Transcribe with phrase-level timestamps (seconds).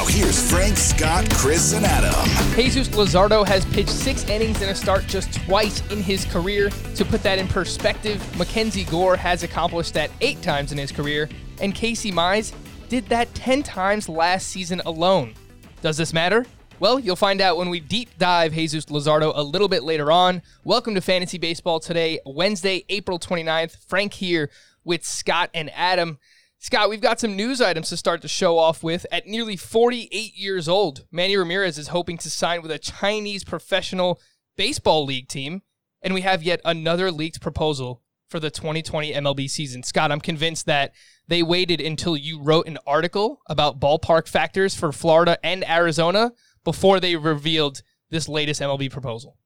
[0.00, 2.14] Now, here's Frank, Scott, Chris, and Adam.
[2.54, 6.70] Jesus Luzardo has pitched six innings in a start just twice in his career.
[6.94, 11.28] To put that in perspective, MacKenzie Gore has accomplished that eight times in his career,
[11.60, 12.54] and Casey Mize
[12.88, 15.34] did that 10 times last season alone.
[15.82, 16.46] Does this matter?
[16.78, 20.40] Well, you'll find out when we deep dive Jesus Luzardo a little bit later on.
[20.64, 23.76] Welcome to Fantasy Baseball today, Wednesday, April 29th.
[23.86, 24.48] Frank here
[24.82, 26.18] with Scott and Adam.
[26.62, 29.06] Scott, we've got some news items to start the show off with.
[29.10, 34.20] At nearly 48 years old, Manny Ramirez is hoping to sign with a Chinese professional
[34.58, 35.62] baseball league team,
[36.02, 39.82] and we have yet another leaked proposal for the 2020 MLB season.
[39.82, 40.92] Scott, I'm convinced that
[41.26, 47.00] they waited until you wrote an article about ballpark factors for Florida and Arizona before
[47.00, 49.38] they revealed this latest MLB proposal.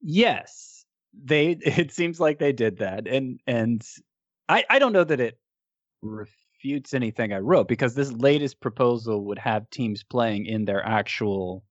[0.00, 0.84] Yes,
[1.14, 1.50] they.
[1.62, 3.86] It seems like they did that, and and
[4.48, 5.38] I I don't know that it
[6.02, 11.64] refutes anything I wrote because this latest proposal would have teams playing in their actual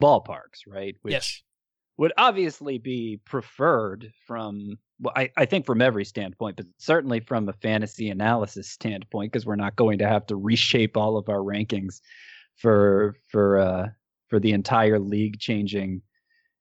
[0.00, 0.96] ballparks, right?
[1.02, 1.42] Which yes.
[1.96, 7.48] would obviously be preferred from well, I, I think from every standpoint, but certainly from
[7.48, 11.38] a fantasy analysis standpoint, because we're not going to have to reshape all of our
[11.38, 12.00] rankings
[12.56, 13.88] for for uh
[14.28, 16.02] for the entire league changing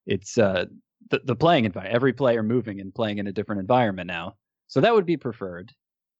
[0.05, 0.65] it's uh
[1.09, 4.35] the, the playing environment every player moving and playing in a different environment now
[4.67, 5.71] so that would be preferred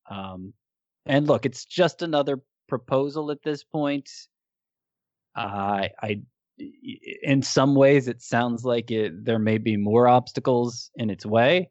[0.09, 0.53] um
[1.05, 4.09] and look it's just another proposal at this point
[5.35, 6.21] uh, i
[7.23, 11.69] in some ways it sounds like it there may be more obstacles in its way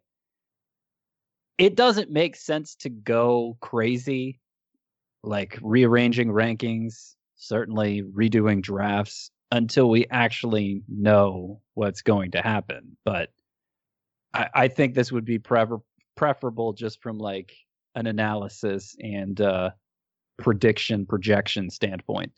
[1.58, 4.40] it doesn't make sense to go crazy
[5.22, 12.96] like rearranging rankings certainly redoing drafts until we actually know what's going to happen.
[13.04, 13.30] But
[14.32, 15.82] I, I think this would be prefer-
[16.16, 17.52] preferable just from like
[17.94, 19.70] an analysis and uh,
[20.38, 22.32] prediction projection standpoint.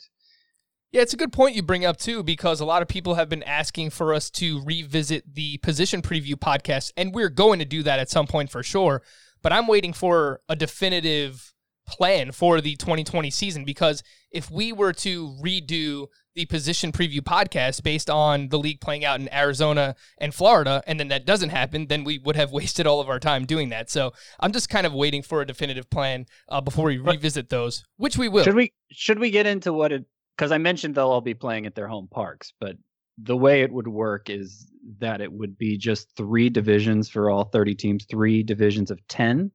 [0.91, 3.29] Yeah, it's a good point you bring up too, because a lot of people have
[3.29, 7.81] been asking for us to revisit the position preview podcast, and we're going to do
[7.83, 9.01] that at some point for sure.
[9.41, 11.52] But I'm waiting for a definitive
[11.93, 17.83] plan for the 2020 season because if we were to redo the position preview podcast
[17.83, 21.85] based on the league playing out in Arizona and Florida and then that doesn't happen
[21.87, 23.89] then we would have wasted all of our time doing that.
[23.89, 27.83] So I'm just kind of waiting for a definitive plan uh, before we revisit those
[27.97, 28.43] which we will.
[28.43, 30.05] Should we should we get into what it
[30.35, 32.75] because I mentioned they'll all be playing at their home parks but
[33.19, 34.67] the way it would work is
[34.97, 39.51] that it would be just three divisions for all 30 teams three divisions of 10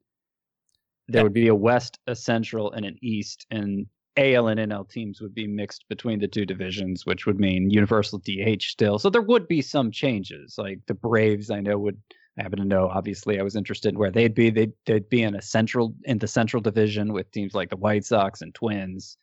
[1.09, 3.87] there would be a West, a Central, and an East, and
[4.17, 8.19] AL and NL teams would be mixed between the two divisions, which would mean universal
[8.19, 8.99] DH still.
[8.99, 10.57] So there would be some changes.
[10.59, 11.99] Like the Braves, I know would
[12.39, 12.89] I happen to know.
[12.89, 14.51] Obviously, I was interested in where they'd be.
[14.51, 18.05] They'd they'd be in a central in the Central Division with teams like the White
[18.05, 19.17] Sox and Twins.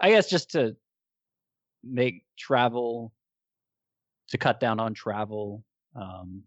[0.00, 0.76] I guess just to
[1.84, 3.12] make travel
[4.28, 5.64] to cut down on travel
[5.94, 6.42] um,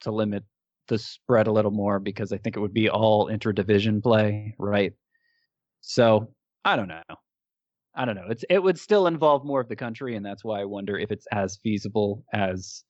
[0.00, 0.44] to limit
[0.90, 4.92] the spread a little more because I think it would be all interdivision play, right?
[5.80, 6.34] So
[6.64, 7.02] I don't know.
[7.94, 8.26] I don't know.
[8.28, 11.10] It's it would still involve more of the country, and that's why I wonder if
[11.10, 12.84] it's as feasible as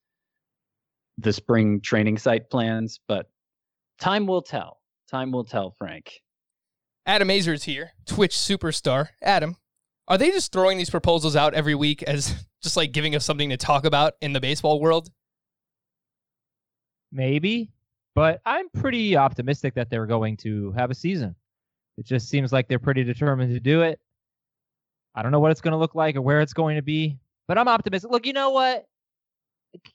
[1.19, 2.99] the spring training site plans.
[3.07, 3.27] But
[4.01, 4.79] time will tell.
[5.09, 6.11] Time will tell, Frank.
[7.07, 9.09] Adam Aizer is here, Twitch superstar.
[9.23, 9.57] Adam,
[10.09, 13.51] are they just throwing these proposals out every week as just like giving us something
[13.51, 15.11] to talk about in the baseball world?
[17.13, 17.73] Maybe.
[18.21, 21.35] But I'm pretty optimistic that they're going to have a season.
[21.97, 23.99] It just seems like they're pretty determined to do it.
[25.15, 27.17] I don't know what it's going to look like or where it's going to be,
[27.49, 28.11] but I'm optimistic.
[28.11, 28.87] Look, you know what?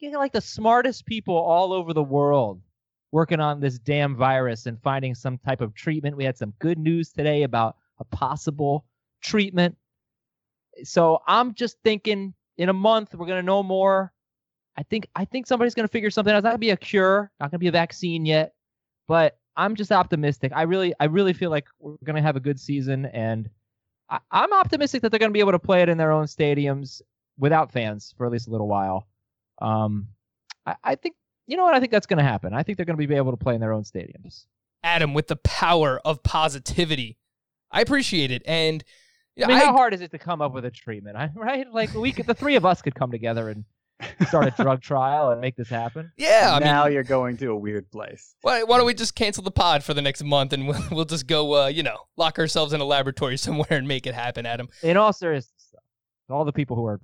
[0.02, 2.64] Like the smartest people all over the world
[3.12, 6.18] working on this damn virus and finding some type of treatment.
[6.18, 8.86] We had some good news today about a possible
[9.22, 9.78] treatment.
[10.84, 14.12] So I'm just thinking in a month we're going to know more.
[14.78, 16.38] I think I think somebody's going to figure something out.
[16.38, 18.54] It's not going to be a cure, not going to be a vaccine yet,
[19.08, 20.52] but I'm just optimistic.
[20.56, 23.50] I really I really feel like we're going to have a good season, and
[24.10, 26.26] I, I'm optimistic that they're going to be able to play it in their own
[26.26, 27.02] stadiums
[27.38, 29.08] without fans for at least a little while.
[29.62, 30.10] Um,
[30.66, 31.16] I, I think
[31.48, 32.54] you know what I think that's going to happen.
[32.54, 34.46] I think they're going to be able to play in their own stadiums.
[34.84, 37.18] Adam, with the power of positivity,
[37.72, 38.84] I appreciate it, and
[39.42, 41.18] I mean, I, how hard is it to come up with a treatment?
[41.36, 41.66] Right?
[41.72, 43.66] Like we could, the three of us could come together and
[44.28, 46.12] start a drug trial and make this happen.
[46.18, 48.36] Yeah, I now mean, you're going to a weird place.
[48.42, 51.06] why, why don't we just cancel the pod for the next month and we'll, we'll
[51.06, 54.46] just go, uh, you know, lock ourselves in a laboratory somewhere and make it happen,
[54.46, 54.68] Adam?
[54.84, 55.80] In all seriousness, though,
[56.28, 57.00] to all the people who are,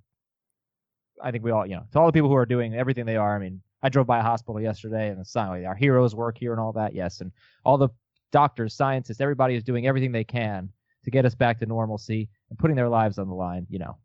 [1.21, 3.17] I think we all, you know, to all the people who are doing everything they
[3.17, 3.35] are.
[3.35, 6.51] I mean, I drove by a hospital yesterday, and it's not our heroes work here
[6.51, 6.93] and all that.
[6.93, 7.31] Yes, and
[7.65, 7.89] all the
[8.31, 10.69] doctors, scientists, everybody is doing everything they can
[11.03, 13.65] to get us back to normalcy and putting their lives on the line.
[13.69, 13.97] You know,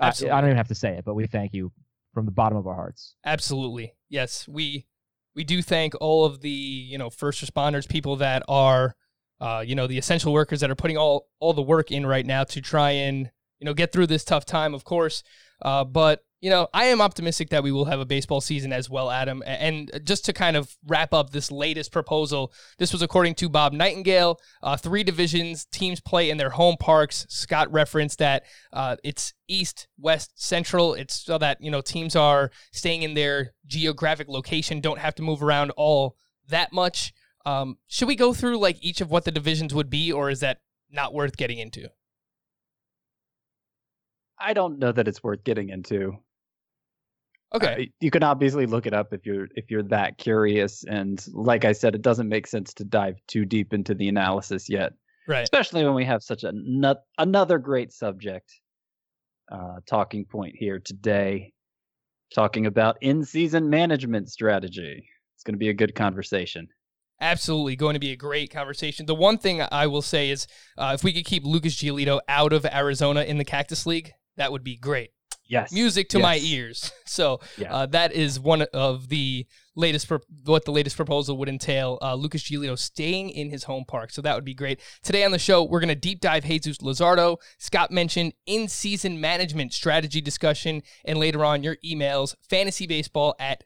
[0.00, 1.70] I, I don't even have to say it, but we thank you
[2.12, 3.14] from the bottom of our hearts.
[3.24, 3.94] Absolutely.
[4.08, 4.86] Yes, we
[5.34, 8.94] we do thank all of the, you know, first responders, people that are
[9.42, 12.24] uh, you know, the essential workers that are putting all all the work in right
[12.24, 13.28] now to try and,
[13.58, 15.24] you know, get through this tough time, of course.
[15.60, 18.90] Uh, but you know, I am optimistic that we will have a baseball season as
[18.90, 19.44] well, Adam.
[19.46, 23.72] And just to kind of wrap up this latest proposal, this was according to Bob
[23.72, 24.40] Nightingale.
[24.60, 27.26] Uh, three divisions, teams play in their home parks.
[27.28, 28.42] Scott referenced that
[28.72, 30.94] uh, it's East, West, Central.
[30.94, 35.22] It's so that you know teams are staying in their geographic location, don't have to
[35.22, 36.16] move around all
[36.48, 37.14] that much.
[37.46, 40.40] Um, should we go through like each of what the divisions would be, or is
[40.40, 40.58] that
[40.90, 41.88] not worth getting into?
[44.40, 46.18] I don't know that it's worth getting into.
[47.54, 47.74] Okay.
[47.74, 50.84] Uh, you can obviously look it up if you're if you're that curious.
[50.84, 54.68] And like I said, it doesn't make sense to dive too deep into the analysis
[54.70, 54.92] yet,
[55.28, 55.42] Right.
[55.42, 58.50] especially when we have such a nut, another great subject
[59.50, 61.52] uh, talking point here today,
[62.34, 65.06] talking about in-season management strategy.
[65.34, 66.68] It's going to be a good conversation.
[67.20, 69.06] Absolutely going to be a great conversation.
[69.06, 70.46] The one thing I will say is
[70.78, 74.50] uh, if we could keep Lucas Giolito out of Arizona in the Cactus League, that
[74.50, 75.10] would be great.
[75.52, 76.90] Yes, Music to my ears.
[77.04, 77.74] So Yeah.
[77.74, 79.46] uh, that is one of the
[79.76, 81.98] latest, pro- what the latest proposal would entail.
[82.00, 84.10] Uh, Lucas Giolito staying in his home park.
[84.12, 84.80] So that would be great.
[85.02, 87.36] Today on the show, we're going to deep dive Jesus Luzardo.
[87.58, 90.82] Scott mentioned in season management strategy discussion.
[91.04, 93.64] And later on, your emails, fantasybaseball at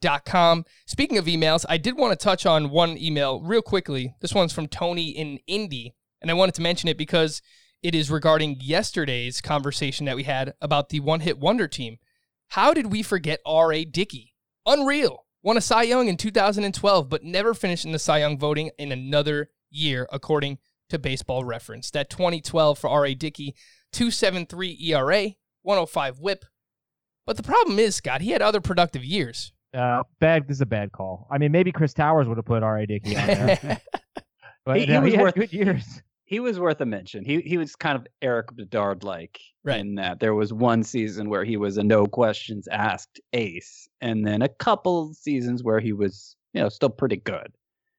[0.00, 0.64] cbsi.com.
[0.86, 4.14] Speaking of emails, I did want to touch on one email real quickly.
[4.20, 5.94] This one's from Tony in Indy.
[6.22, 7.42] And I wanted to mention it because
[7.82, 11.98] it is regarding yesterday's conversation that we had about the one hit wonder team.
[12.48, 13.84] How did we forget R.A.
[13.84, 14.34] Dickey?
[14.66, 15.24] Unreal.
[15.42, 18.92] Won a Cy Young in 2012, but never finished in the Cy Young voting in
[18.92, 20.58] another year, according
[20.90, 21.90] to Baseball Reference.
[21.92, 23.14] That 2012 for R.A.
[23.14, 23.54] Dickey,
[23.92, 25.28] 273 ERA,
[25.62, 26.44] 105 whip.
[27.26, 29.52] But the problem is, Scott, he had other productive years.
[29.72, 30.48] Uh, bad.
[30.48, 31.28] This is a bad call.
[31.30, 32.86] I mean, maybe Chris Towers would have put R.A.
[32.86, 33.80] Dickey on there,
[34.66, 36.02] but He- he no, was had worth- good years.
[36.30, 37.24] He was worth a mention.
[37.24, 39.80] He he was kind of Erik Bedard like Right.
[39.80, 44.24] in that there was one season where he was a no questions asked ace, and
[44.24, 47.52] then a couple seasons where he was you know still pretty good.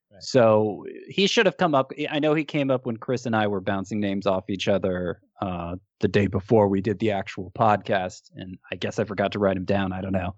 [0.10, 0.24] Right.
[0.24, 1.92] So he should have come up.
[2.10, 5.20] I know he came up when Chris and I were bouncing names off each other
[5.42, 9.40] uh, the day before we did the actual podcast, and I guess I forgot to
[9.40, 9.92] write him down.
[9.92, 10.36] I don't know.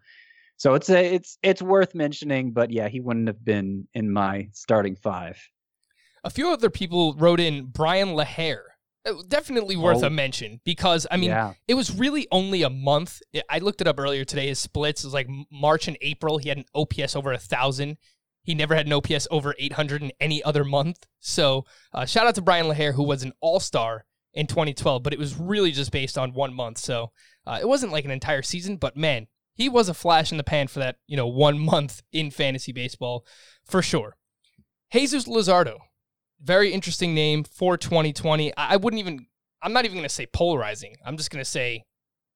[0.57, 4.49] So it's a, it's it's worth mentioning, but yeah, he wouldn't have been in my
[4.51, 5.37] starting five.
[6.23, 8.59] A few other people wrote in Bryan LaHair.
[9.05, 10.07] Uh, Definitely worth Oh.
[10.07, 11.53] a mention because, I mean, yeah.
[11.67, 13.21] it was really only a month.
[13.49, 14.47] I- looked it up earlier today.
[14.47, 16.37] His splits was like March and April.
[16.37, 17.97] He had an OPS over a thousand.
[18.43, 21.05] He never had an OPS over 800 in any other month.
[21.19, 25.11] So uh, shout out to Bryan LaHair, who was an All Star in 2012, but
[25.13, 26.77] it was really just based on one month.
[26.77, 27.11] So
[27.45, 30.43] uh, it wasn't like an entire season, but man, he was a flash in the
[30.43, 33.25] pan for that you know one month in fantasy baseball
[33.65, 34.15] for sure.
[34.91, 35.79] Jesus Luzardo,
[36.43, 38.55] very interesting name for 2020.
[38.57, 39.27] I wouldn't even.
[39.61, 40.97] I'm not even going to say polarizing.
[41.05, 41.85] I'm just going to say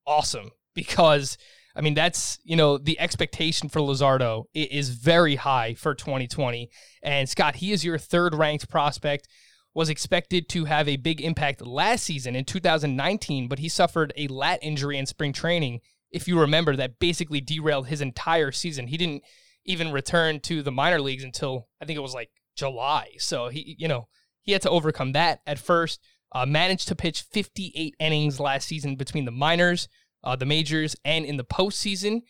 [0.06, 1.36] awesome because
[1.76, 6.70] I mean that's you know the expectation for Luzardo is very high for 2020.
[7.02, 9.28] And Scott, he is your third ranked prospect.
[9.74, 14.26] Was expected to have a big impact last season in 2019, but he suffered a
[14.26, 15.80] lat injury in spring training.
[16.10, 18.88] If you remember, that basically derailed his entire season.
[18.88, 19.22] He didn't
[19.66, 23.12] even return to the minor leagues until I think it was like July.
[23.18, 24.08] So he, you know,
[24.42, 26.00] he had to overcome that at first.
[26.32, 29.88] Uh, managed to pitch 58 innings last season between the minors,
[30.22, 32.22] uh, the majors, and in the postseason.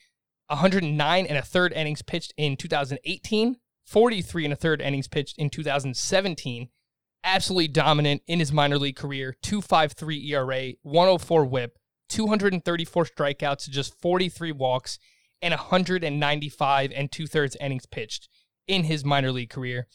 [0.48, 5.50] 109 and a third innings pitched in 2018, 43 and a third innings pitched in
[5.50, 6.68] 2017.
[7.24, 9.36] Absolutely dominant in his minor league career.
[9.42, 14.98] 2.53 ERA, 104 WHIP, 234 strikeouts just 43 walks,
[15.42, 18.28] and 195 and two thirds innings pitched
[18.66, 19.88] in his minor league career.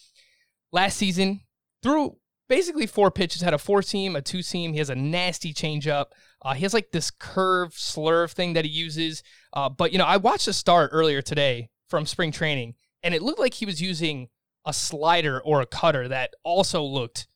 [0.73, 1.41] Last season,
[1.83, 2.17] threw
[2.49, 4.73] basically four pitches, had a four seam, a two seam.
[4.73, 6.07] He has a nasty changeup.
[6.41, 9.21] Uh, he has like this curve slurve thing that he uses.
[9.53, 13.21] Uh, but, you know, I watched a start earlier today from spring training, and it
[13.21, 14.29] looked like he was using
[14.65, 17.27] a slider or a cutter that also looked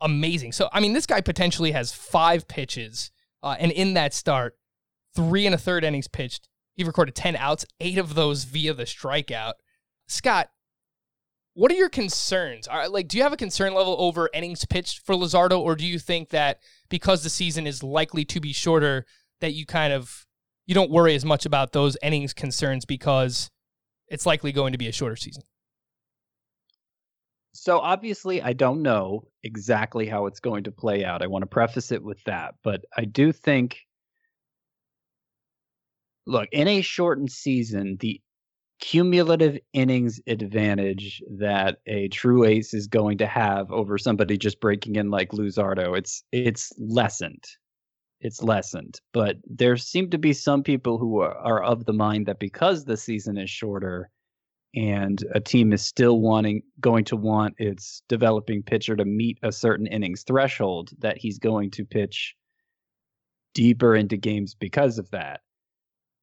[0.00, 0.52] amazing.
[0.52, 3.10] So, I mean, this guy potentially has five pitches,
[3.42, 4.56] uh, and in that start,
[5.14, 6.48] three and a third innings pitched.
[6.76, 9.54] He recorded 10 outs, eight of those via the strikeout.
[10.08, 10.48] Scott,
[11.56, 12.68] what are your concerns?
[12.68, 15.86] Are, like, do you have a concern level over innings pitched for Luzardo, or do
[15.86, 16.58] you think that
[16.90, 19.06] because the season is likely to be shorter,
[19.40, 20.26] that you kind of
[20.66, 23.50] you don't worry as much about those innings concerns because
[24.08, 25.44] it's likely going to be a shorter season?
[27.54, 31.22] So obviously, I don't know exactly how it's going to play out.
[31.22, 33.78] I want to preface it with that, but I do think.
[36.26, 38.20] Look, in a shortened season, the
[38.80, 44.96] cumulative innings advantage that a true ace is going to have over somebody just breaking
[44.96, 47.44] in like Luzardo, it's it's lessened.
[48.20, 49.00] It's lessened.
[49.12, 52.84] But there seem to be some people who are, are of the mind that because
[52.84, 54.10] the season is shorter
[54.74, 59.52] and a team is still wanting going to want its developing pitcher to meet a
[59.52, 62.34] certain innings threshold that he's going to pitch
[63.54, 65.40] deeper into games because of that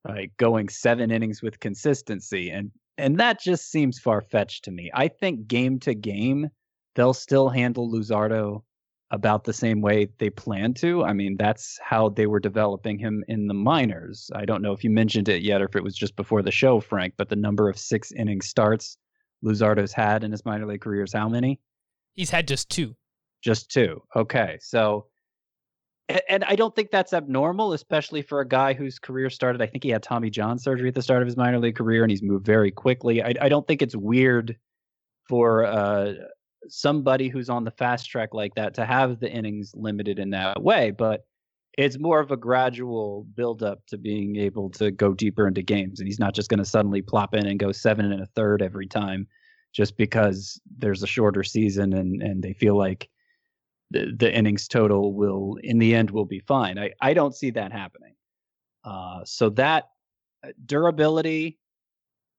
[0.08, 4.92] like going seven innings with consistency and and that just seems far fetched to me.
[4.94, 6.50] I think game to game
[6.96, 8.64] they'll still handle Luzardo
[9.10, 11.04] about the same way they plan to.
[11.04, 14.30] I mean, that's how they were developing him in the minors.
[14.34, 16.52] I don't know if you mentioned it yet or if it was just before the
[16.52, 18.98] show, Frank, but the number of six inning starts
[19.44, 21.60] Luzardo's had in his minor league career is how many?
[22.14, 22.96] He's had just two.
[23.44, 24.02] Just two.
[24.16, 24.58] Okay.
[24.62, 25.08] So
[26.10, 29.62] and I don't think that's abnormal, especially for a guy whose career started.
[29.62, 32.04] I think he had Tommy John surgery at the start of his minor league career,
[32.04, 33.24] and he's moved very quickly.
[33.24, 34.58] I, I don't think it's weird
[35.30, 36.14] for uh,
[36.68, 40.62] somebody who's on the fast track like that to have the innings limited in that
[40.62, 40.92] way.
[40.92, 41.26] But
[41.78, 46.08] it's more of a gradual buildup to being able to go deeper into games, and
[46.08, 48.88] he's not just going to suddenly plop in and go seven and a third every
[48.88, 49.26] time,
[49.74, 53.10] just because there's a shorter season and and they feel like
[53.94, 56.78] the, the innings total will in the end will be fine.
[56.78, 58.16] I, I don't see that happening.
[58.84, 59.86] Uh, so that
[60.46, 61.60] uh, durability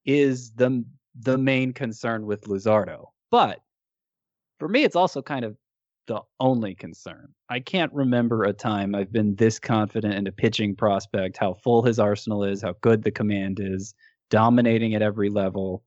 [0.04, 0.84] is the
[1.20, 3.06] the main concern with Luzardo.
[3.30, 3.60] But
[4.58, 5.56] for me, it's also kind of
[6.06, 7.32] the only concern.
[7.48, 11.82] I can't remember a time I've been this confident in a pitching prospect, how full
[11.82, 13.94] his arsenal is, how good the command is,
[14.30, 15.82] dominating at every level.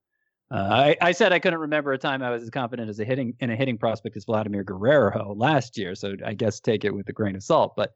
[0.49, 3.05] Uh, I, I, said I couldn't remember a time I was as confident as a
[3.05, 5.93] hitting in a hitting prospect as Vladimir Guerrero last year.
[5.93, 7.73] So I guess take it with a grain of salt.
[7.75, 7.91] But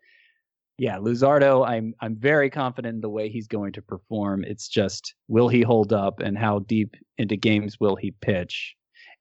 [0.78, 4.44] yeah, Luzardo, I'm I'm very confident in the way he's going to perform.
[4.44, 8.76] It's just will he hold up and how deep into games will he pitch?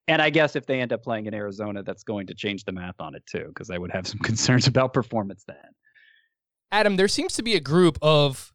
[0.09, 2.73] And I guess if they end up playing in Arizona, that's going to change the
[2.73, 5.57] math on it too, because I would have some concerns about performance then.
[6.73, 8.53] Adam, there seems to be a group of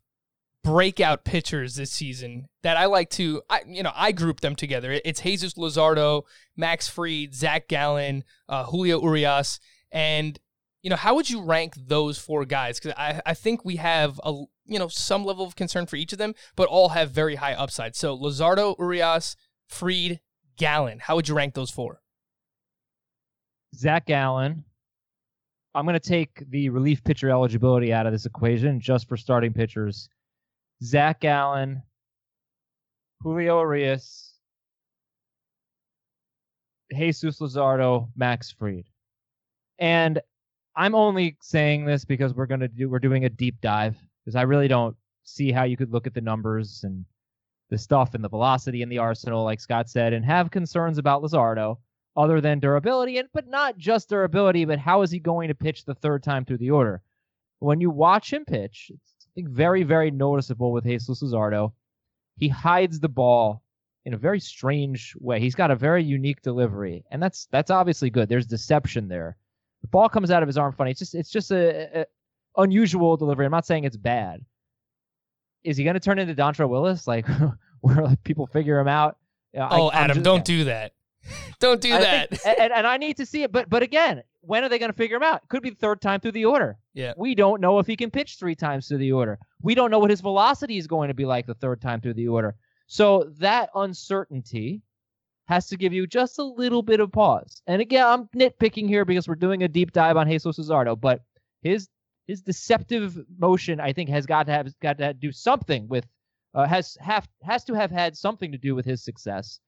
[0.66, 5.00] breakout pitchers this season that I like to, I, you know, I group them together.
[5.06, 6.24] It's Jesus Luzardo,
[6.58, 9.60] Max Fried, Zach Gallen, uh, Julio Urias,
[9.92, 10.38] and
[10.82, 12.80] you know, how would you rank those four guys?
[12.80, 14.32] Because I, I think we have a
[14.66, 17.54] you know some level of concern for each of them, but all have very high
[17.54, 17.96] upside.
[17.96, 19.36] So Luzardo, Urias,
[19.68, 20.20] Fried,
[20.58, 21.00] Gallen.
[21.00, 22.02] How would you rank those four?
[23.76, 24.66] Zach Gallen.
[25.76, 29.52] I'm going to take the relief pitcher eligibility out of this equation just for starting
[29.52, 30.08] pitchers.
[30.86, 31.82] Zach Gallen,
[33.22, 34.34] Julio Urias,
[36.94, 38.86] Jesus Luzardo, Max Fried.
[39.80, 40.22] And
[40.76, 44.44] I'm only saying this because we're gonna do we're doing a deep dive because I
[44.44, 47.06] really don't see how you could look at the numbers and
[47.70, 51.24] the stuff and the velocity in the arsenal, like Scott said, and have concerns about
[51.24, 51.78] Luzardo
[52.16, 55.84] other than durability, and but not just durability, but how is he going to pitch
[55.84, 57.02] the third time through the order?
[57.60, 61.74] When you watch him pitch, it's think very, very noticeable with Jesus Luzardo.
[62.38, 63.62] He hides the ball
[64.06, 65.40] in a very strange way.
[65.40, 68.30] He's got a very unique delivery, and that's that's obviously good.
[68.30, 69.38] There's deception there.
[69.82, 70.92] The ball comes out of his arm funny.
[70.92, 72.06] It's just it's just a, a
[72.58, 73.46] unusual delivery.
[73.46, 74.44] I'm not saying it's bad.
[75.64, 77.28] Is he going to turn into Dontrelle Willis, like
[77.82, 79.18] where people figure him out?
[79.58, 80.44] Oh, I, Adam, just, don't yeah.
[80.44, 80.94] do that.
[81.60, 82.30] don't do I that.
[82.38, 84.92] Think, and, and I need to see it, but but again, when are they going
[84.92, 85.48] to figure him out?
[85.50, 86.78] Could be the third time through the order.
[86.94, 87.14] Yeah.
[87.18, 89.40] We don't know if he can pitch three times through the order.
[89.62, 92.14] We don't know what his velocity is going to be like the third time through
[92.16, 92.56] the order.
[92.88, 94.82] So that uncertainty
[95.48, 97.62] has to give you just a little bit of pause.
[97.68, 101.22] And again, I'm nitpicking here because we're doing a deep dive on Jesus Luzardo, but
[101.62, 101.88] his
[102.28, 106.08] his deceptive motion, I think, has got to have got to do something with
[106.56, 109.60] uh, has have has to have had something to do with his success.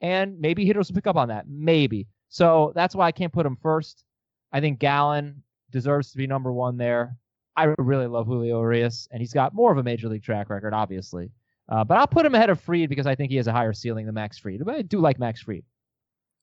[0.00, 1.46] And maybe hitters will pick up on that.
[1.48, 2.08] Maybe.
[2.28, 4.04] So that's why I can't put him first.
[4.52, 7.16] I think Gallen deserves to be number one there.
[7.56, 10.74] I really love Julio Urias, and he's got more of a major league track record,
[10.74, 11.30] obviously.
[11.68, 13.72] Uh, but I'll put him ahead of Fried because I think he has a higher
[13.72, 14.64] ceiling than Max Fried.
[14.64, 15.64] But I do like Max Fried.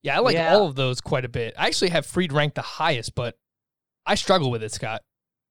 [0.04, 0.56] Yeah, I like yeah.
[0.56, 1.54] all of those quite a bit.
[1.58, 3.38] I actually have Fried ranked the highest, but
[4.06, 5.04] I struggle with it, Scott.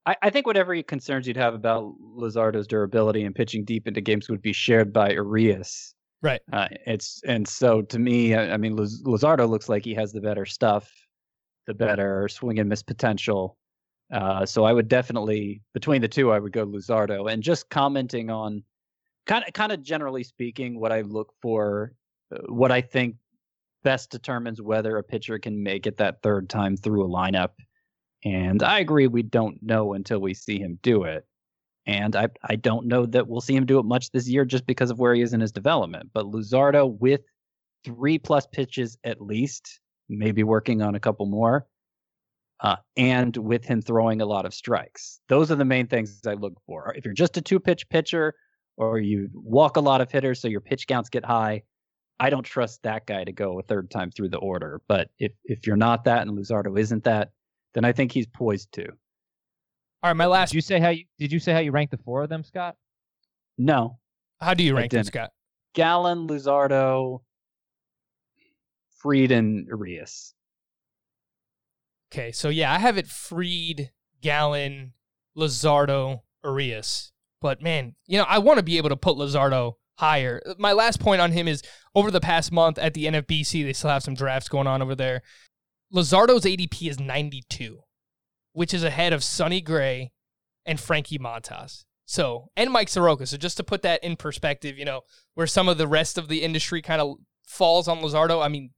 [0.06, 4.28] I, I think whatever concerns you'd have about Luzardo's durability and pitching deep into games
[4.28, 5.94] would be shared by Urias.
[6.22, 6.40] Right.
[6.52, 10.12] Uh, it's and so to me, I, I mean, Luz, Luzardo looks like he has
[10.12, 10.92] the better stuff,
[11.66, 13.56] the better swing and miss potential.
[14.12, 17.32] Uh, so I would definitely between the two, I would go Luzardo.
[17.32, 18.62] And just commenting on
[19.26, 21.94] kind of kind of generally speaking, what I look for,
[22.34, 23.16] uh, what I think
[23.82, 27.52] best determines whether a pitcher can make it that third time through a lineup.
[28.24, 31.24] And I agree, we don't know until we see him do it.
[31.86, 34.66] And I, I don't know that we'll see him do it much this year just
[34.66, 36.10] because of where he is in his development.
[36.12, 37.22] But Luzardo, with
[37.84, 41.66] three plus pitches at least, maybe working on a couple more,
[42.60, 45.20] uh, and with him throwing a lot of strikes.
[45.28, 46.94] Those are the main things I look for.
[46.96, 48.34] If you're just a two pitch pitcher
[48.76, 51.62] or you walk a lot of hitters so your pitch counts get high,
[52.18, 54.82] I don't trust that guy to go a third time through the order.
[54.88, 57.30] But if, if you're not that and Luzardo isn't that,
[57.72, 58.92] then I think he's poised to.
[60.02, 60.50] All right, my last.
[60.50, 62.42] Did you say how you did you say how you rank the four of them,
[62.42, 62.76] Scott?
[63.58, 63.98] No.
[64.40, 65.04] How do you rank them.
[65.04, 65.30] Scott?
[65.74, 67.20] Gallen, Luzardo,
[68.96, 70.34] Fried, and Urias.
[72.12, 73.90] Okay, so yeah, I have it Fried,
[74.22, 74.94] Gallen,
[75.36, 77.12] Luzardo, Urias.
[77.40, 80.42] But man, you know, I want to be able to put Luzardo higher.
[80.58, 81.62] My last point on him is
[81.94, 84.94] over the past month at the NFBC, they still have some drafts going on over
[84.94, 85.22] there.
[85.94, 87.80] Luzardo's ADP is 92,
[88.52, 90.12] which is ahead of Sonny Gray
[90.66, 91.84] and Frankie Montas.
[92.06, 93.26] So, and Mike Soroka.
[93.26, 95.02] So, just to put that in perspective, you know,
[95.34, 97.16] where some of the rest of the industry kind of
[97.46, 98.70] falls on Luzardo, I mean,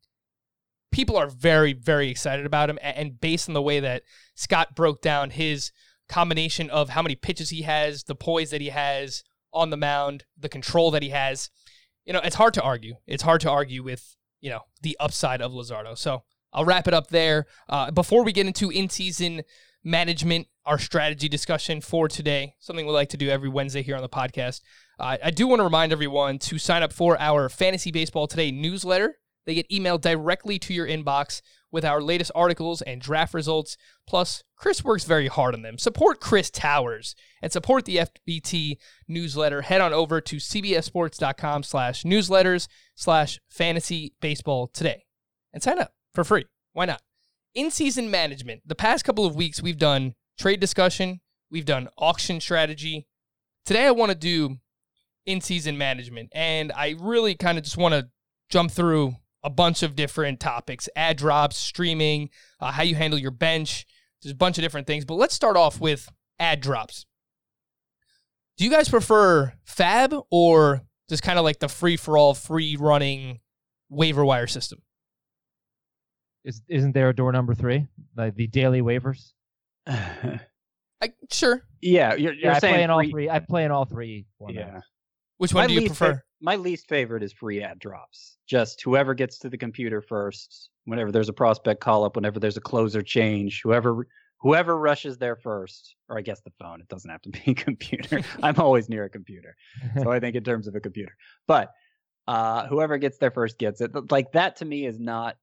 [0.92, 2.78] people are very, very excited about him.
[2.82, 4.02] And based on the way that
[4.34, 5.72] Scott broke down his
[6.08, 10.24] combination of how many pitches he has, the poise that he has on the mound,
[10.38, 11.50] the control that he has,
[12.04, 12.96] you know, it's hard to argue.
[13.06, 15.96] It's hard to argue with, you know, the upside of Luzardo.
[15.96, 16.22] So
[16.52, 17.46] I'll wrap it up there.
[17.68, 19.42] Uh, before we get into in season
[19.84, 24.02] management, our strategy discussion for today, something we like to do every Wednesday here on
[24.02, 24.60] the podcast.
[24.98, 28.50] Uh, I do want to remind everyone to sign up for our Fantasy Baseball Today
[28.50, 29.16] newsletter.
[29.44, 31.42] They get emailed directly to your inbox
[31.72, 33.76] with our latest articles and draft results.
[34.06, 35.78] Plus, Chris works very hard on them.
[35.78, 38.76] Support Chris Towers and support the FBT
[39.08, 39.62] newsletter.
[39.62, 45.06] Head on over to cbssports.com slash newsletters slash fantasy baseball today
[45.52, 46.44] and sign up for free.
[46.72, 47.02] Why not?
[47.54, 51.20] In season management, the past couple of weeks we've done trade discussion,
[51.50, 53.06] we've done auction strategy.
[53.64, 54.56] Today I want to do
[55.26, 58.08] in season management, and I really kind of just want to
[58.48, 63.30] jump through a bunch of different topics ad drops, streaming, uh, how you handle your
[63.30, 63.86] bench.
[64.22, 67.06] There's a bunch of different things, but let's start off with ad drops.
[68.56, 72.76] Do you guys prefer Fab or just kind of like the free for all, free
[72.76, 73.40] running
[73.88, 74.80] waiver wire system?
[76.44, 77.86] Is isn't there a door number three?
[78.16, 79.32] Like the daily waivers?
[79.86, 81.62] I, sure.
[81.80, 83.28] yeah, you're, you're Yeah, I play in all three.
[83.28, 84.26] I play in all three.
[84.40, 84.54] formats.
[84.54, 84.80] Yeah.
[85.38, 86.14] Which one my do you least prefer?
[86.14, 88.38] fav- my least favorite is free ad drops.
[88.46, 92.56] Just whoever gets to the computer first, whenever there's a prospect call up, whenever there's
[92.56, 94.06] a closer change, whoever
[94.40, 96.80] whoever rushes there first, or I guess the phone.
[96.80, 98.20] It doesn't have to be a computer.
[98.42, 99.56] I'm always near a computer,
[100.02, 101.16] so I think in terms of a computer.
[101.48, 101.72] But
[102.28, 103.90] uh, whoever gets there first gets it.
[104.10, 105.36] Like that to me is not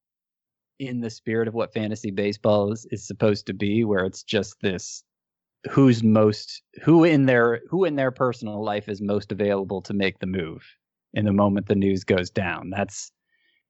[0.80, 4.56] in the spirit of what fantasy baseball is, is supposed to be, where it's just
[4.62, 5.04] this
[5.70, 10.18] who's most who in their who in their personal life is most available to make
[10.20, 10.64] the move
[11.14, 12.70] in the moment the news goes down.
[12.70, 13.12] That's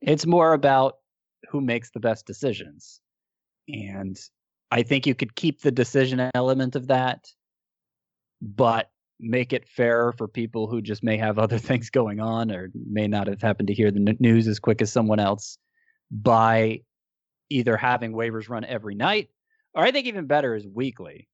[0.02, 0.96] it's more about
[1.50, 3.02] who makes the best decisions.
[3.68, 4.20] And
[4.72, 7.26] i think you could keep the decision element of that
[8.42, 12.70] but make it fairer for people who just may have other things going on or
[12.90, 15.58] may not have happened to hear the news as quick as someone else
[16.12, 16.80] by
[17.50, 19.30] either having waivers run every night
[19.74, 21.28] or i think even better is weekly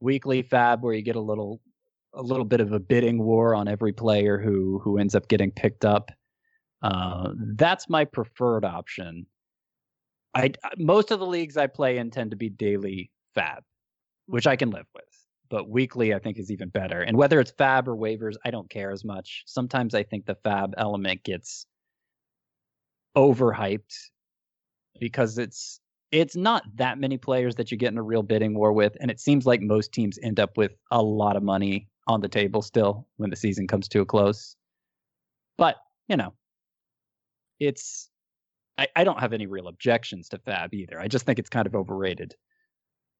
[0.00, 1.60] weekly fab where you get a little
[2.14, 5.50] a little bit of a bidding war on every player who who ends up getting
[5.50, 6.10] picked up.
[6.82, 9.26] Uh, that's my preferred option.
[10.34, 13.62] I most of the leagues I play in tend to be daily fab,
[14.26, 15.04] which I can live with.
[15.48, 17.02] But weekly I think is even better.
[17.02, 19.44] And whether it's fab or waivers, I don't care as much.
[19.46, 21.66] Sometimes I think the fab element gets
[23.16, 23.94] overhyped
[25.02, 25.80] because it's
[26.12, 29.10] it's not that many players that you get in a real bidding war with, and
[29.10, 32.62] it seems like most teams end up with a lot of money on the table
[32.62, 34.54] still when the season comes to a close.
[35.58, 35.74] But
[36.06, 36.34] you know,
[37.58, 38.08] it's
[38.78, 41.00] I, I don't have any real objections to Fab either.
[41.00, 42.36] I just think it's kind of overrated.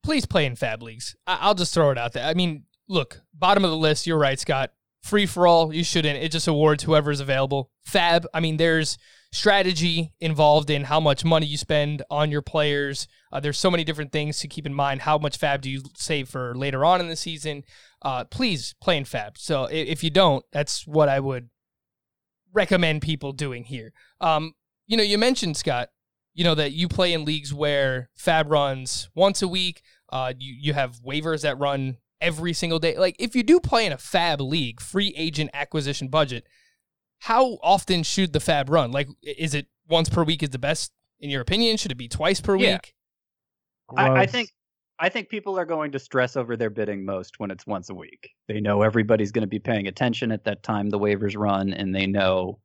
[0.04, 1.16] Please play in Fab leagues.
[1.26, 2.24] I- I'll just throw it out there.
[2.26, 4.06] I mean, look, bottom of the list.
[4.06, 4.70] You're right, Scott.
[5.02, 6.22] free for all, you shouldn't.
[6.22, 7.70] It just awards whoever's available.
[7.84, 8.98] Fab, I mean, there's
[9.32, 13.08] strategy involved in how much money you spend on your players.
[13.32, 15.02] Uh, there's so many different things to keep in mind.
[15.02, 17.64] How much fab do you save for later on in the season?
[18.02, 19.38] Uh, please play in fab.
[19.38, 21.48] So if you don't, that's what I would
[22.52, 23.92] recommend people doing here.
[24.20, 24.52] Um,
[24.86, 25.88] you know, you mentioned Scott,
[26.34, 29.82] you know that you play in leagues where fab runs once a week.
[30.10, 32.96] Uh, you you have waivers that run every single day.
[32.96, 36.46] Like if you do play in a fab league, free agent acquisition budget
[37.22, 38.90] how often should the fab run?
[38.90, 41.76] Like, is it once per week is the best in your opinion?
[41.76, 42.74] Should it be twice per Yeah.
[42.74, 42.94] week?
[43.96, 44.50] I, I think
[44.98, 47.94] I think people are going to stress over their bidding most when it's once a
[47.94, 48.30] week.
[48.48, 51.94] They know everybody's going to be paying attention at that time the waivers run, and
[51.94, 52.58] they know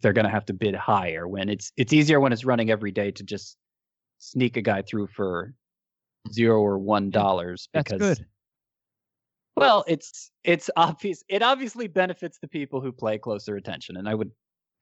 [0.00, 1.28] they're going to have to bid higher.
[1.28, 3.58] When it's it's easier when it's running every day to just
[4.18, 5.52] sneak a guy through for
[6.32, 8.26] zero or one dollars That's because good.
[9.56, 11.22] Well, it's it's obvious.
[11.28, 14.30] It obviously benefits the people who play closer attention, and I would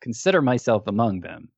[0.01, 1.49] consider myself among them.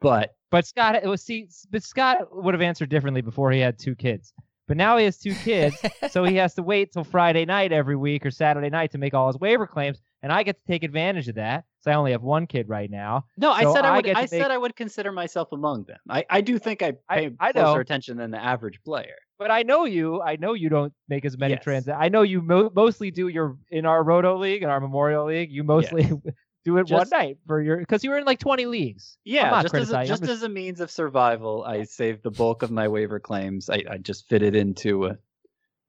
[0.00, 3.78] But But Scott, it was see, but Scott would have answered differently before he had
[3.78, 4.32] two kids.
[4.68, 5.76] But now he has two kids,
[6.10, 9.14] so he has to wait till Friday night every week or Saturday night to make
[9.14, 11.64] all his waiver claims, and I get to take advantage of that.
[11.80, 13.24] So I only have one kid right now.
[13.38, 14.04] no, I said I I would.
[14.04, 15.96] get I make- said I would consider myself among them.
[16.10, 17.80] I, I do think I I- pay I closer know.
[17.80, 19.16] attention than the average player.
[19.38, 20.20] But I know you.
[20.20, 21.62] I know you don't make as many Yes.
[21.64, 22.02] transactions.
[22.04, 25.52] I know you mo- mostly do your in our Roto League and our Memorial League.
[25.52, 26.02] You mostly
[26.64, 29.16] do it Just- one night for your because you were in like 20 leagues.
[29.24, 32.62] Yeah, just as a, criticizing, just as a means of survival, I save the bulk
[32.62, 33.70] of my waiver claims.
[33.70, 35.18] I, I just fit it into a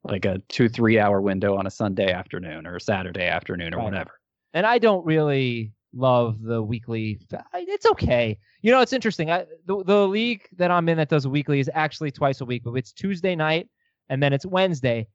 [0.04, 3.78] like a two three hour window on a Sunday afternoon or a Saturday afternoon or
[3.78, 3.86] Right.
[3.86, 4.12] whatever.
[4.54, 7.20] and I don't really love the weekly.
[7.54, 8.38] It's okay.
[8.62, 9.32] You know, it's interesting.
[9.32, 12.64] I, the the league that I'm in that does weekly is actually twice a week,
[12.64, 13.68] but it's Tuesday night
[14.10, 15.08] and then it's Wednesday,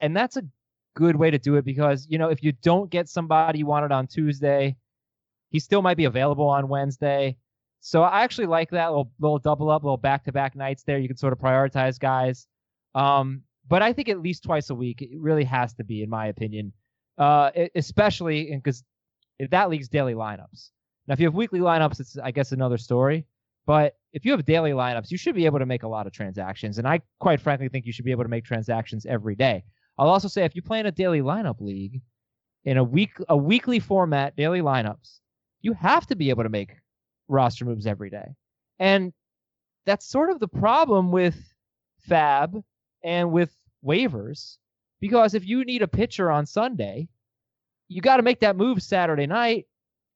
[0.00, 0.42] and that's a
[0.94, 3.92] good way to do it because you know if you don't get somebody you wanted
[3.92, 4.76] on Tuesday,
[5.50, 7.36] he still might be available on Wednesday.
[7.80, 10.98] So I actually like that little little double up, little back to back nights there.
[10.98, 12.46] You can sort of prioritize guys.
[12.94, 16.10] Um, but I think at least twice a week it really has to be, in
[16.10, 16.72] my opinion.
[17.18, 18.82] Uh, especially because
[19.50, 20.70] that league's daily lineups.
[21.06, 23.26] Now, if you have weekly lineups, it's I guess another story.
[23.66, 26.12] But if you have daily lineups, you should be able to make a lot of
[26.12, 29.64] transactions, and I quite frankly think you should be able to make transactions every day.
[29.98, 32.00] I'll also say if you play in a daily lineup league,
[32.64, 35.20] in a week a weekly format, daily lineups,
[35.60, 36.72] you have to be able to make
[37.28, 38.34] roster moves every day,
[38.78, 39.12] and
[39.86, 41.36] that's sort of the problem with
[42.00, 42.62] Fab
[43.04, 44.58] and with waivers
[45.02, 47.08] because if you need a pitcher on Sunday,
[47.92, 49.66] you got to make that move Saturday night.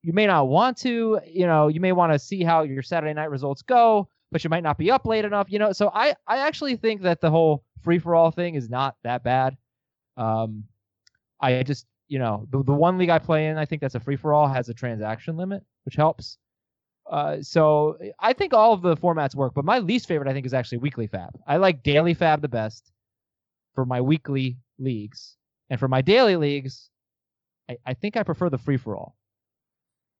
[0.02, 3.12] You may not want to, you know, you may want to see how your Saturday
[3.12, 5.72] night results go, but you might not be up late enough, you know.
[5.72, 9.22] So I I actually think that the whole free for all thing is not that
[9.22, 9.56] bad.
[10.16, 10.64] Um
[11.40, 14.00] I just, you know, the the one league I play in, I think that's a
[14.00, 16.38] free for all has a transaction limit, which helps.
[17.10, 20.46] Uh, so I think all of the formats work, but my least favorite I think
[20.46, 21.38] is actually weekly fab.
[21.46, 22.90] I like daily fab the best
[23.74, 25.36] for my weekly leagues,
[25.70, 26.90] and for my daily leagues,
[27.68, 29.16] I, I think I prefer the free for all.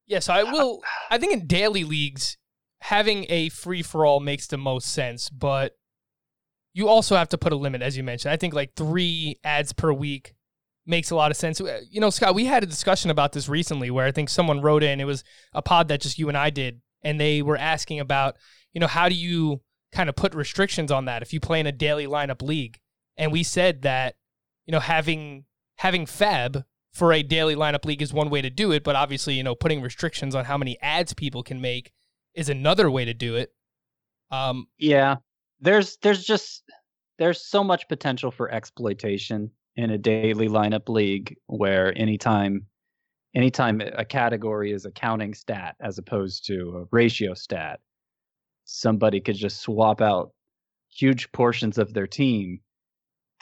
[0.07, 0.83] Yeah, so I will.
[1.11, 2.37] I think in daily leagues,
[2.81, 5.73] having a free for all makes the most sense, but
[6.73, 8.33] you also have to put a limit, as you mentioned.
[8.33, 10.35] I think like three ads per week
[10.85, 11.61] makes a lot of sense.
[11.61, 14.61] Uh, You know, Scott, we had a discussion about this recently where I think someone
[14.61, 17.57] wrote in, it was a pod that just you and I did, and they were
[17.57, 18.37] asking about,
[18.73, 21.67] you know, how do you kind of put restrictions on that if you play in
[21.67, 22.79] a daily lineup league?
[23.17, 24.15] And we said that,
[24.67, 25.47] you know, having
[25.79, 26.65] having fab
[26.97, 29.55] for a daily lineup league is one way to do it, but obviously, you know,
[29.55, 31.93] putting restrictions on how many ads people can make
[32.35, 33.51] is another way to do it.
[34.31, 35.17] Um, Yeah,
[35.61, 36.65] there's there's just
[37.19, 42.67] there's so much potential for exploitation in a daily lineup league where anytime
[43.35, 47.81] anytime a category is a counting stat as opposed to a ratio stat,
[48.65, 50.31] somebody could just swap out
[50.89, 52.61] huge portions of their team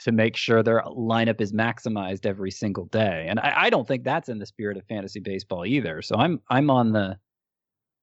[0.02, 3.26] to make sure their lineup is maximized every single day.
[3.28, 6.02] And I, I don't think that's in the spirit of fantasy baseball either.
[6.02, 7.18] So I'm I'm on the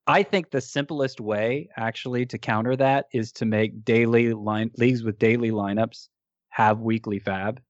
[0.08, 5.04] I think the simplest way actually to counter that is to make daily line leagues
[5.04, 6.08] with daily lineups
[6.50, 7.62] have weekly fab.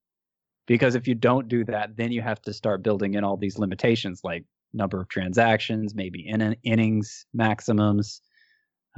[0.66, 3.58] Because if you don't do that, then you have to start building in all these
[3.58, 8.20] limitations like number of transactions, maybe in innings maximums,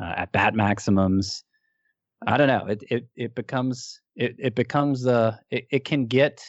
[0.01, 1.43] uh, at bat maximums.
[2.27, 2.67] I don't know.
[2.67, 6.45] It it it becomes it it becomes uh it, it can get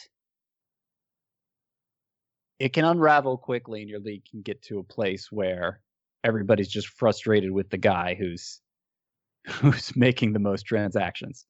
[2.58, 5.80] it can unravel quickly and your league can get to a place where
[6.24, 8.60] everybody's just frustrated with the guy who's
[9.46, 11.46] who's making the most transactions.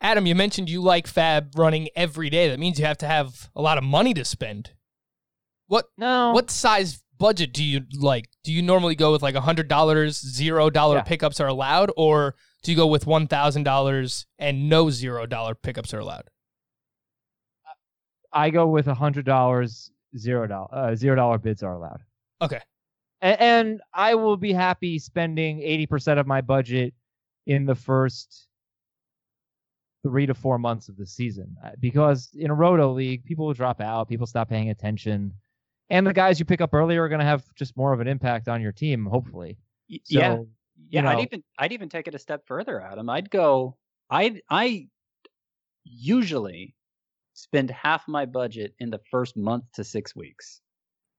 [0.00, 2.48] Adam, you mentioned you like Fab running every day.
[2.48, 4.70] That means you have to have a lot of money to spend.
[5.66, 6.32] What No.
[6.32, 8.28] what size budget do you like?
[8.44, 11.02] Do you normally go with like a hundred dollars, zero dollar Yeah.
[11.02, 15.54] pickups are allowed, or do you go with one thousand dollars and no zero dollar
[15.54, 16.28] pickups are allowed?
[18.32, 22.02] I go with a hundred dollars, zero dollar, uh, zero dollar bids are allowed.
[22.42, 22.60] Okay.
[23.22, 26.94] A- and I will be happy spending eighty percent of my budget
[27.46, 28.46] in the first
[30.04, 33.54] three to four months of the season Uh, because in a roto league, people will
[33.54, 35.32] drop out, people stop paying attention,
[35.90, 38.06] and the guys you pick up earlier are going to have just more of an
[38.06, 39.58] impact on your team, hopefully.
[39.90, 40.36] So, yeah,
[40.90, 41.08] you yeah.
[41.08, 43.10] I'd even I'd even take it a step further, Adam.
[43.10, 43.76] I'd go.
[44.10, 44.88] I I
[45.84, 46.74] usually
[47.34, 50.60] spend half my budget in the first month to six weeks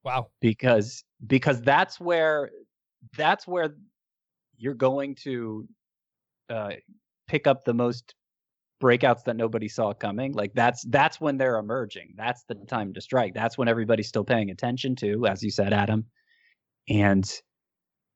[0.03, 0.29] Wow.
[0.41, 2.51] because because that's where
[3.17, 3.75] that's where
[4.57, 5.67] you're going to
[6.49, 6.71] uh,
[7.27, 8.15] pick up the most
[8.81, 10.33] breakouts that nobody saw coming.
[10.33, 12.13] Like that's that's when they're emerging.
[12.17, 13.33] That's the time to strike.
[13.33, 16.05] That's when everybody's still paying attention to, as you said, Adam.
[16.89, 17.29] And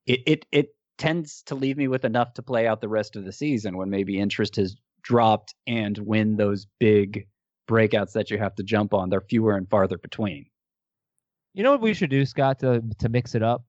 [0.05, 3.25] it it it tends to leave me with enough to play out the rest of
[3.25, 7.27] the season when maybe interest has dropped and when those big
[7.69, 10.45] breakouts that you have to jump on, they're fewer and farther between.
[11.53, 13.63] You know what we should do, Scott, to to mix it up?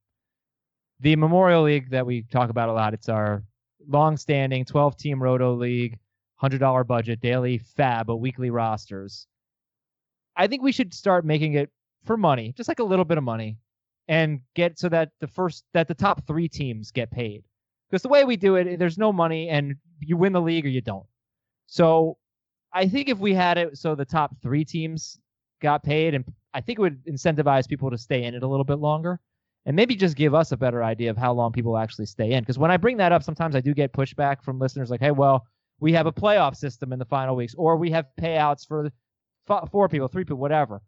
[1.01, 3.45] The Memorial League that we talk about a lot, it's our
[3.87, 5.99] long-standing 12-team roto league,
[6.43, 9.27] $100 budget, daily fab, but weekly rosters.
[10.37, 11.71] I think we should start making it
[12.05, 13.59] for money, just like a little bit of money,
[14.09, 17.45] and get so that the first that the top 3 teams get paid.
[17.91, 20.71] Because the way we do it, there's no money and you win the league or
[20.71, 21.07] you don't.
[21.67, 22.19] So,
[22.73, 25.19] I think if we had it so the top 3 teams
[25.63, 28.65] got paid and I think it would incentivize people to stay in it a little
[28.65, 29.21] bit longer
[29.67, 32.43] and maybe just give us a better idea of how long people actually stay in.
[32.43, 35.11] Because when I bring that up, sometimes I do get pushback from listeners like, hey,
[35.11, 35.47] well,
[35.81, 38.91] we have a playoff system in the final weeks, or we have payouts for
[39.71, 40.83] four people, three people, whatever.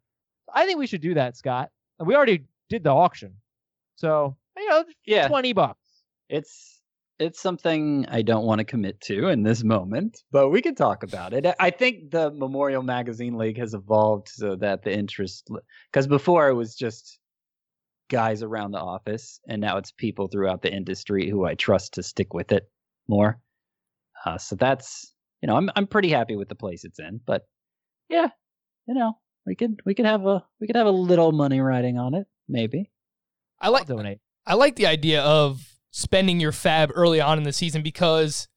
[0.53, 1.71] I think we should do that, Scott.
[1.99, 3.35] We already did the auction.
[3.97, 5.29] So, you know, Yeah.
[5.29, 5.81] 20 bucks.
[6.29, 6.73] it's
[7.19, 11.03] it's something I don't want to commit to in this moment, but we can talk
[11.03, 11.47] about it.
[11.47, 15.49] I- I think the Memorial Magazine League has evolved so that the interest,
[15.91, 17.19] because before it was just
[18.11, 22.03] guys around the office, and now it's people throughout the industry who I trust to
[22.03, 22.71] stick with it
[23.09, 23.41] more.
[24.27, 27.47] Uh, so that's you know I'm I'm pretty happy with the place it's in, but
[28.11, 28.29] yeah,
[28.87, 29.15] you know
[29.47, 32.27] we could we could have a we could have a little money riding on it
[32.49, 32.91] maybe.
[33.61, 34.19] I like I'll donate.
[34.47, 38.49] I like the idea of spending your fab early on in the season because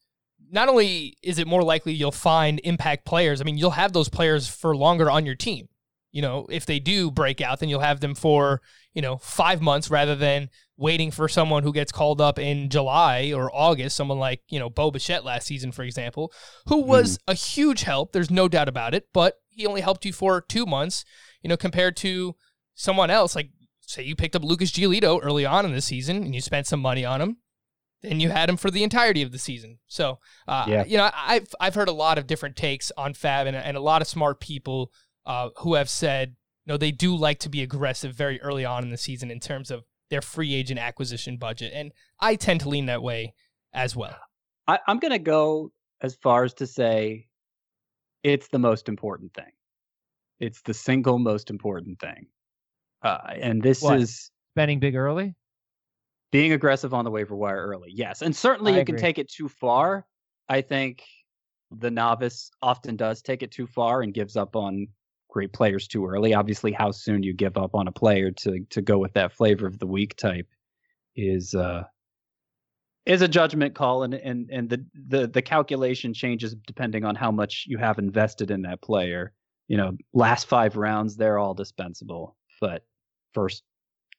[0.52, 4.10] not only is it more likely you'll find impact players, I mean, you'll have those
[4.10, 5.68] players for longer on your team.
[6.12, 8.62] You know, if they do break out, then you'll have them for,
[8.94, 13.32] you know, five months rather than waiting for someone who gets called up in July
[13.36, 16.34] or August, someone like, you know, Bo Bichette last season, for example,
[16.68, 17.22] who was mm.
[17.28, 18.12] a huge help.
[18.12, 21.06] There's no doubt about it, but he only helped you for two months,
[21.44, 22.36] you know, compared to
[22.74, 23.50] someone else like
[23.90, 26.80] say you picked up Lucas Giolito early on in the season and you spent some
[26.80, 27.38] money on him,
[28.02, 29.80] then you had him for the entirety of the season.
[29.88, 30.84] So, uh, Yeah.
[30.86, 33.82] you know, I've I've heard a lot of different takes on Fab and, and a
[33.82, 34.92] lot of smart people
[35.26, 38.84] uh, who have said, you know, they do like to be aggressive very early on
[38.84, 42.70] in the season in terms of their free agent acquisition budget, and I tend to
[42.70, 43.34] lean that way
[43.74, 44.18] as well.
[44.68, 45.72] I, I'm going to go
[46.02, 47.28] as far as to say
[48.24, 49.52] it's the most important thing.
[50.40, 52.28] It's the single most important thing.
[53.02, 54.00] Uh, and this What?
[54.00, 55.36] is Spending big early?
[56.32, 57.90] being aggressive on the waiver wire early.
[57.92, 58.22] Yes.
[58.22, 60.06] And certainly I you can take it too far.
[60.48, 61.04] I think
[61.72, 64.88] the novice often does take it too far and gives up on
[65.30, 66.34] great players too early.
[66.36, 69.66] Obviously, how soon you give up on a player to to go with that flavor
[69.66, 70.48] of the week type
[71.16, 71.84] is uh
[73.06, 77.32] is a judgment call and and and the the the calculation changes depending on how
[77.32, 79.34] much you have invested in that player.
[79.68, 82.84] You know, last 5 rounds they're all dispensable, but
[83.34, 83.64] first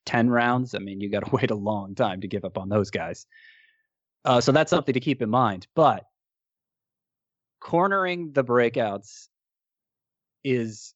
[0.07, 2.68] 10 rounds, I mean, you got to wait a long time to give up on
[2.68, 3.27] those guys.
[4.25, 5.66] Uh, so that's something to keep in mind.
[5.75, 6.05] But
[7.61, 9.29] cornering the breakouts
[10.42, 10.94] is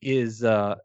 [0.00, 0.76] is uh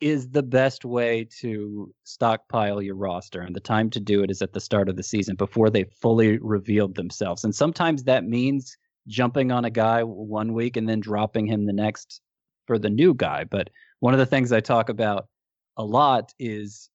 [0.00, 4.42] is the best way to stockpile your roster and the time to do it is
[4.42, 8.76] at the start of the season before they fully revealed themselves and sometimes that means
[9.06, 12.20] jumping on a guy one week and then dropping him the next
[12.66, 15.28] for the new guy but one of the things i talk about
[15.76, 16.88] a lot is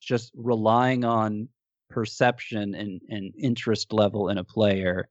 [0.00, 1.48] just relying on
[1.90, 5.08] perception and, and interest level in a player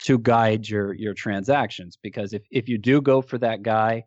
[0.00, 4.04] to guide your your transactions because if if you do go for that guy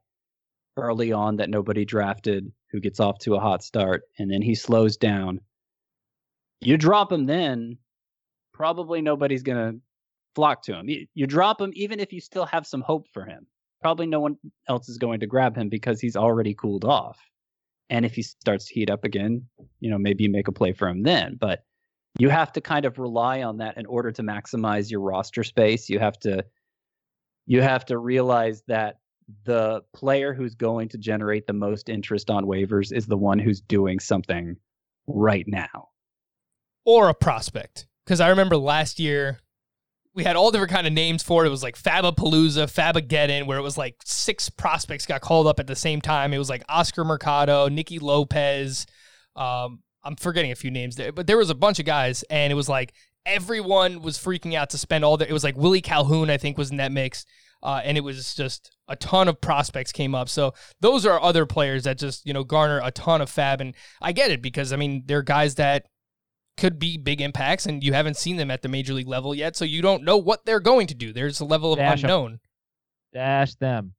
[0.78, 4.56] early on that nobody drafted who gets off to a hot start and then he
[4.56, 5.40] slows down
[6.62, 7.78] you drop him then
[8.54, 9.82] probably nobody's going to
[10.36, 10.90] flock to him.
[10.90, 13.48] You, you drop him even if you still have some hope for him.
[13.82, 14.38] Probably no one
[14.70, 17.20] else is going to grab him because he's already cooled off.
[17.92, 19.46] And if he starts to heat up again,
[19.82, 21.38] you know, maybe you make a play for him then.
[21.40, 21.64] But
[22.18, 25.90] you have to kind of rely on that in order to maximize your roster space.
[25.90, 26.44] You have to
[27.46, 29.00] you have to realize that
[29.44, 33.62] the player who's going to generate the most interest on waivers is the one who's
[33.62, 34.56] doing something
[35.08, 35.90] right now.
[36.86, 37.88] Or a prospect.
[38.06, 39.40] Because I remember last year
[40.14, 41.48] we had all different kind of names for it.
[41.48, 45.68] It was like Fabapalooza, Fabageddon, where it was like six prospects got called up at
[45.68, 46.34] the same time.
[46.34, 48.86] It was like Oscar Mercado, Nicky Lopez.
[49.36, 52.52] Um, I'm forgetting a few names there, but there was a bunch of guys, and
[52.52, 52.94] it was like
[53.26, 55.30] everyone was freaking out to spend all the.
[55.30, 57.26] It was like Willie Calhoun, I think, was in that mix,
[57.64, 60.28] uh, and it was just a ton of prospects came up.
[60.28, 63.76] So those are other players that just you know garner a ton of fab, and
[64.02, 65.86] I get it because I mean they're guys that
[66.62, 69.56] could be big impacts, and you haven't seen them at the major league level yet,
[69.58, 71.12] so you don't know what they're going to do.
[71.12, 72.10] There's a level of Dash 'em.
[72.10, 72.40] unknown.
[73.14, 73.94] Dash them.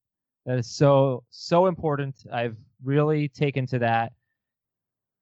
[0.47, 2.17] That is so so important.
[2.33, 4.13] I've really taken to that.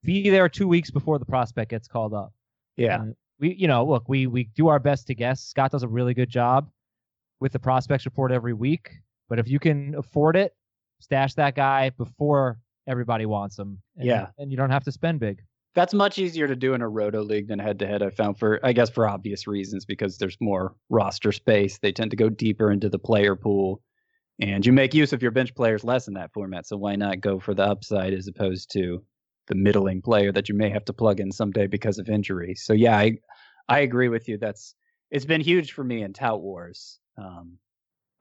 [0.02, 2.32] Be there two weeks before the prospect gets called up.
[2.76, 3.02] Yeah.
[3.02, 5.42] And we, you know, look, we we do our best to guess.
[5.42, 6.70] Scott does a really good job
[7.40, 8.90] with the prospects report every week.
[9.28, 10.54] But if you can afford it,
[11.00, 13.80] stash that guy before everybody wants him.
[13.96, 14.28] And, Yeah.
[14.38, 15.42] and you don't have to spend big.
[15.74, 18.02] That's much easier to do in a roto league than head to head.
[18.02, 21.78] I found for I guess for obvious reasons because there's more roster space.
[21.78, 23.80] They tend to go deeper into the player pool,
[24.40, 26.66] and you make use of your bench players less in that format.
[26.66, 29.04] So why not go for the upside as opposed to
[29.46, 32.54] the middling player that you may have to plug in someday because of injury?
[32.56, 33.18] So yeah, I
[33.68, 34.38] I agree with you.
[34.38, 34.74] That's
[35.10, 36.98] it's been huge for me in tout wars.
[37.16, 37.58] Um,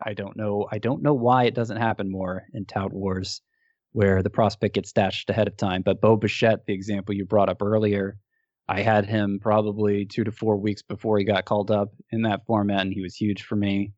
[0.05, 0.67] I don't know.
[0.71, 3.41] I don't know why it doesn't happen more in tout wars
[3.91, 5.82] where the prospect gets stashed ahead of time.
[5.82, 8.17] But Bo Bichette, the example you brought up earlier,
[8.67, 12.45] I had him probably two to four weeks before he got called up in that
[12.45, 13.93] format, and he was huge for me.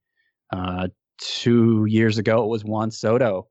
[0.53, 0.87] Uh,
[1.19, 3.49] two years ago, it was Juan Soto,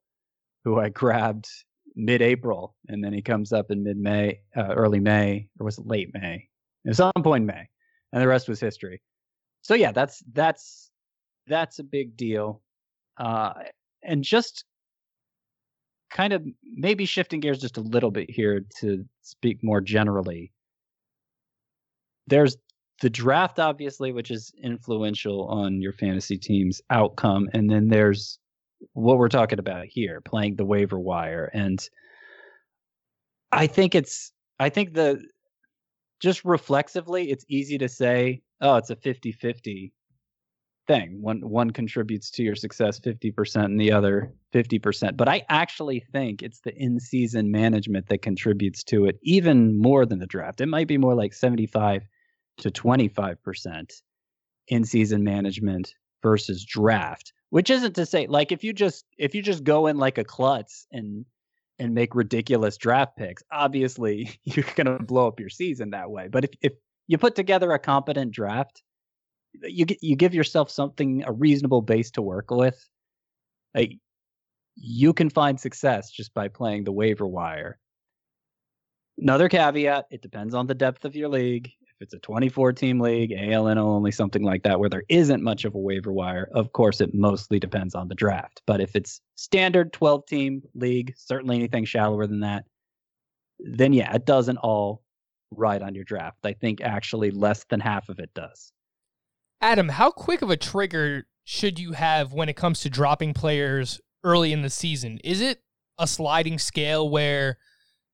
[0.65, 1.47] who I grabbed
[1.95, 6.09] mid-April, and then he comes up in mid-May, uh, early May, or was it late
[6.15, 6.49] May?
[6.85, 7.69] It was some point in May,
[8.13, 9.03] and the rest was history.
[9.63, 10.91] So yeah, that's that's
[11.47, 12.63] that's a big deal,
[13.19, 13.53] uh,
[14.03, 14.65] and just
[16.11, 16.45] kind of
[16.75, 20.53] maybe shifting gears just a little bit here to speak more generally.
[22.27, 22.57] There's
[23.01, 27.49] the draft, obviously, which is influential on your fantasy team's outcome.
[27.55, 28.39] And then there's
[28.93, 31.51] what we're talking about here, playing the waiver wire.
[31.55, 31.83] And
[33.53, 35.23] I think it's, I think the,
[36.21, 39.93] just reflexively, it's easy to say, oh, it's a 50 50
[40.87, 41.23] thing.
[41.23, 45.17] One one contributes to your success 50% and the other 50%.
[45.17, 50.19] But I actually think it's the in-season management that contributes to it even more than
[50.19, 50.61] the draft.
[50.61, 52.03] It might be more like 75
[52.59, 53.93] to 25%
[54.69, 57.33] in-season management versus draft.
[57.51, 60.25] Which isn't to say like if you just if you just go in like a
[60.25, 61.25] klutz and
[61.81, 66.29] and make ridiculous draft picks, obviously you're going to blow up your season that way.
[66.29, 66.73] But if if
[67.09, 68.83] you put together a competent draft,
[69.63, 72.89] you you give yourself something a reasonable base to work with
[73.75, 73.99] like
[74.81, 77.79] you can find success just by playing the waiver wire.
[79.19, 81.67] Another caveat it depends on the depth of your league.
[81.67, 85.67] If it's a 24 team league aln only something like that where there isn't much
[85.67, 88.63] of a waiver wire of course it mostly depends on the draft.
[88.67, 92.65] But if it's standard 12 team league certainly anything shallower than that
[93.59, 95.03] then yeah it doesn't all
[95.51, 96.39] ride on your draft.
[96.45, 98.73] I think actually less than half of it does.
[99.61, 104.01] Adam, how quick of a trigger should you have when it comes to dropping players
[104.25, 105.19] early in the season?
[105.25, 105.63] Is it
[105.99, 107.59] a sliding scale where,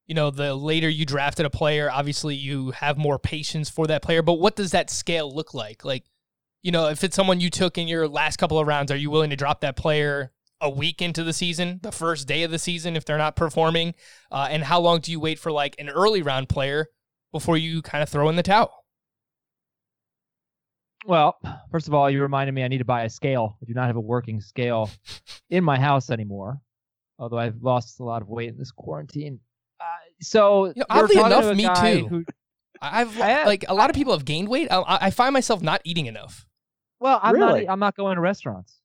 [0.07, 4.03] you know, the later you drafted a player, obviously you have more patience for that
[4.03, 5.85] player, but what does that scale look like?
[5.85, 6.05] Like,
[6.63, 9.11] you know, if it's someone you took in your last couple of rounds, are you
[9.11, 12.59] willing to drop that player a week into the season, the first day of the
[12.59, 13.95] season, if they're not performing?
[14.33, 16.89] Uh, and how long do you wait for like an early round player
[17.31, 18.76] before you kind of throw in the towel?
[21.07, 21.37] Well,
[21.71, 23.57] first of all, you reminded me I need to buy a scale.
[23.63, 24.91] I do not have a working scale
[25.51, 26.61] in my house anymore,
[27.19, 29.39] although I've lost a lot of weight in this quarantine.
[29.81, 29.85] Uh,
[30.21, 31.69] so, You know, we're oddly enough, to me
[32.03, 32.09] too.
[32.09, 32.25] who-
[32.83, 34.69] I've I have- like a lot of people have gained weight.
[34.71, 36.47] I, I find myself not eating enough.
[37.01, 37.65] well, I'm Really?
[37.65, 37.73] not.
[37.73, 38.81] I'm not going to restaurants,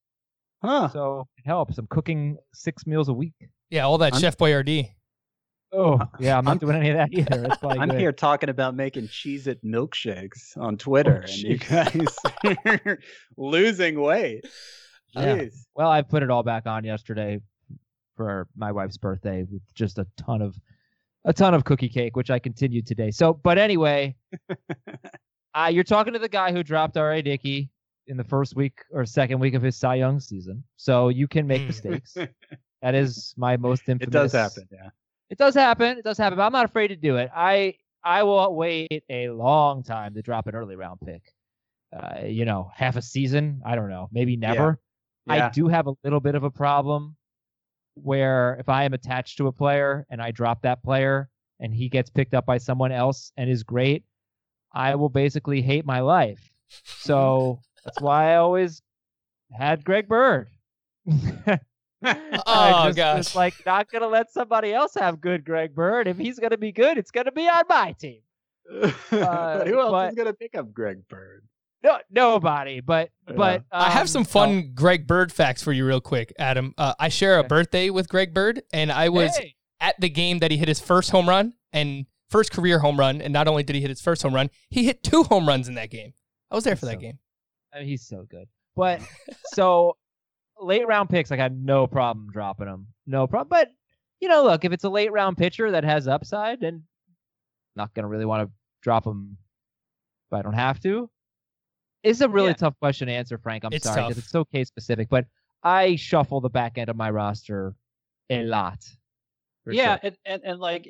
[0.64, 1.78] huh so it helps.
[1.78, 3.34] I'm cooking six meals a week.
[3.70, 4.92] Yeah, all that I'm- Chef Boyardee.
[5.74, 7.46] Oh, yeah, I'm not I'm- doing any of that either.
[7.46, 8.00] It's I'm good.
[8.00, 12.06] here talking about making Cheez It milkshakes on Twitter, Oh, and you guys
[12.86, 13.00] are
[13.38, 14.46] losing weight.
[15.14, 15.38] Yeah.
[15.38, 15.66] Jeez.
[15.76, 17.40] Well, I put it all back on yesterday
[18.16, 20.56] for my wife's birthday with just a ton of
[21.26, 23.12] a ton of cookie cake, which I continued today.
[23.12, 24.16] So, but anyway,
[25.54, 27.22] uh, you're talking to the guy who dropped R.A.
[27.22, 27.70] Dickey
[28.08, 30.64] in the first week or second week of his Cy Young season.
[30.78, 31.68] So you can make Mm.
[31.68, 32.18] mistakes.
[32.82, 34.08] that is my most infamous.
[34.08, 34.90] It does happen, yeah.
[35.32, 35.98] It does happen.
[35.98, 36.38] It does happen.
[36.38, 37.32] But I'm not afraid to do it.
[37.36, 41.22] I I will wait a long time to drop an early round pick.
[41.96, 43.62] Uh, you know, half a season.
[43.66, 44.08] I don't know.
[44.12, 44.80] Maybe never.
[45.28, 45.50] I Yeah.
[45.50, 47.16] do have a little bit of a problem
[47.96, 51.30] where if I am attached to a player and I drop that player
[51.60, 54.04] and he gets picked up by someone else and is great,
[54.74, 56.40] I will basically hate my life.
[56.86, 58.82] So that's why I always
[59.52, 60.48] had Greg Bird.
[62.04, 63.18] Oh, I just, gosh.
[63.18, 66.08] was like not gonna let somebody else have good Greg Bird.
[66.08, 68.22] If he's gonna be good, it's gonna be on my team.
[69.10, 71.44] but who else but- is gonna pick up Greg Bird?
[71.84, 72.80] No, nobody.
[72.80, 74.26] But but I have um, some no.
[74.28, 76.74] fun Greg Bird facts for you, real quick, Adam.
[76.78, 79.56] Uh, I share a birthday with Greg Bird, and I was Hey.
[79.80, 83.20] at the game that he hit his first home run and first career home run.
[83.20, 85.68] And not only did he hit his first home run, he hit two home runs
[85.68, 86.14] in that game.
[86.52, 87.18] I was there for that So- game.
[87.74, 88.46] I mean, he's so good.
[88.76, 89.02] But
[89.54, 89.98] so
[90.62, 92.88] late round picks, like I got no problem dropping them.
[93.08, 93.50] No problem.
[93.50, 93.70] But
[94.20, 96.84] you know, look, if it's a late round pitcher that has upside, then
[97.76, 99.38] not gonna really want to drop him
[100.32, 101.10] if I don't have to.
[102.04, 102.54] It's a really Yeah.
[102.54, 103.64] tough question to answer, Frank.
[103.64, 105.10] I'm It's sorry because it's so case specific.
[105.10, 105.26] But
[105.64, 107.76] I shuffle the back end of my roster
[108.30, 108.80] a lot.
[109.68, 110.00] yeah, sure.
[110.04, 110.88] and, and and like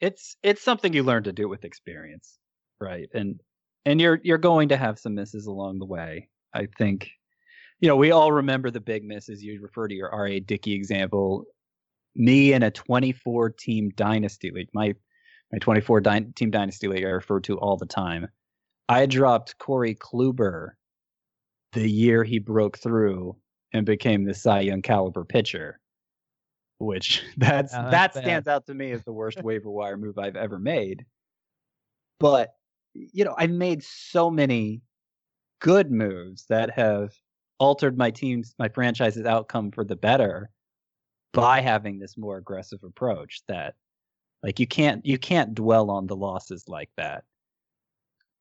[0.00, 2.38] it's it's something you learn to do with experience,
[2.80, 3.08] right?
[3.14, 3.40] And
[3.86, 6.28] and you're you're going to have some misses along the way.
[6.54, 7.08] I think,
[7.82, 9.42] you know, we all remember the big misses.
[9.42, 10.38] You refer to your R.A.
[10.38, 11.44] Dickey example.
[12.14, 14.94] Me in a 24 team dynasty league, my
[15.50, 18.28] my 24 dy- team dynasty league, I refer to all the time.
[18.88, 20.70] I dropped Corey Kluber
[21.72, 23.36] the year he broke through
[23.72, 25.80] and became the Cy Young caliber pitcher,
[26.78, 28.14] which that's that bad.
[28.14, 31.04] stands out to me as the worst waiver wire move I've ever made.
[32.20, 32.54] But
[32.94, 34.82] you know, I've made so many
[35.60, 37.12] good moves that have
[37.62, 40.50] altered my team's my franchise's outcome for the better
[41.32, 43.76] by having this more aggressive approach that
[44.42, 47.22] like you can't you can't dwell on the losses like that.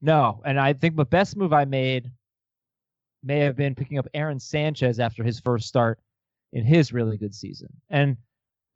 [0.02, 2.10] No, and I think the best move I made
[3.22, 6.00] may have been picking up Aaron Sanchez after his first start
[6.54, 7.70] in his really good season.
[7.92, 8.18] And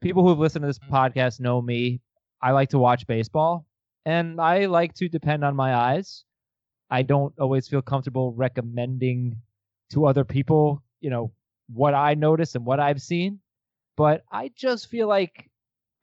[0.02, 2.02] people who have listened to this podcast know me.
[2.44, 3.66] I like to watch baseball
[4.06, 6.24] and I like to depend on my eyes.
[6.92, 9.42] I don't always feel comfortable recommending
[9.92, 11.32] to other people, you know,
[11.74, 13.40] what I notice and what I've seen,
[13.98, 15.50] but I just feel like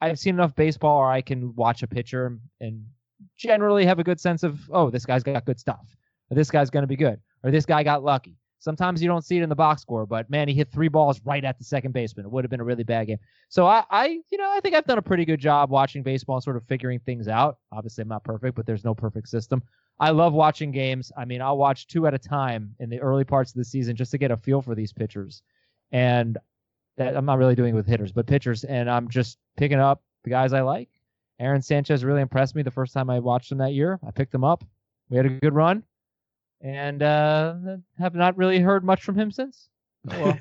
[0.00, 2.84] I've seen enough baseball or I can watch a pitcher and-
[3.36, 5.96] generally have a good sense of, oh, this guy's got good stuff,
[6.28, 8.36] or this guy's going to be good, or this guy got lucky.
[8.58, 11.20] Sometimes you don't see it in the box score, but man, he hit three balls
[11.24, 12.26] right at the second baseman.
[12.26, 13.18] It would have been a really bad game.
[13.48, 16.36] So I, I, you know, I think I've done a pretty good job watching baseball
[16.36, 17.58] and sort of figuring things out.
[17.72, 19.62] Obviously, I'm not perfect, but there's no perfect system.
[20.02, 21.12] I love watching games.
[21.16, 23.94] I mean, I'll watch two at a time in the early parts of the season
[23.94, 25.42] just to get a feel for these pitchers.
[25.92, 26.38] And
[26.96, 28.64] that I'm not really doing it with hitters, but pitchers.
[28.64, 30.88] And I'm just picking up the guys I like.
[31.38, 34.00] Aaron Sanchez really impressed me the first time I watched him that year.
[34.04, 34.64] I picked him up.
[35.08, 35.84] We had a good run,
[36.60, 37.54] and uh,
[37.96, 39.68] have not really heard much from him since.
[40.10, 40.36] Oh,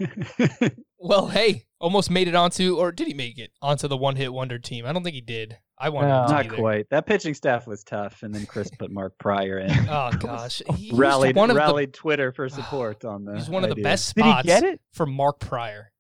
[0.49, 0.70] well.
[1.03, 4.32] Well, hey, almost made it onto, or did he make it onto the one hit
[4.32, 4.86] wonder team?
[4.86, 5.57] I don't think he did.
[5.82, 6.27] I wanted No.
[6.27, 6.57] to Not be there.
[6.59, 6.89] quite.
[6.91, 9.71] That pitching staff was tough, and then Chris put Mark Prior in.
[9.89, 13.38] Oh gosh, he rallied one of rallied Twitter for support on the the.
[13.39, 13.84] he's one of the idea.
[13.84, 14.79] best Did he get it?
[14.93, 15.91] for Mark Prior.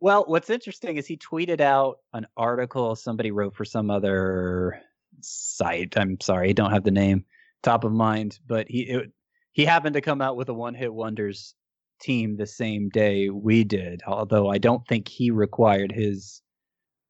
[0.00, 4.80] Well, what's interesting is he tweeted out an article somebody wrote for some other
[5.22, 5.96] site.
[5.96, 7.24] I'm sorry, I don't have the name
[7.62, 9.10] top of mind, but he it,
[9.52, 11.54] he happened to come out with a one hit wonders
[12.00, 14.02] team the same day we did.
[14.06, 16.42] Although I don't think he required his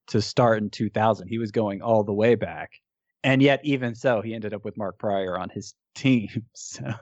[0.09, 1.29] to start in 2000.
[1.29, 2.73] He was going all the way back,
[3.25, 6.29] and yet even so, he ended up with Mark Prior on his team.
[6.55, 6.95] So,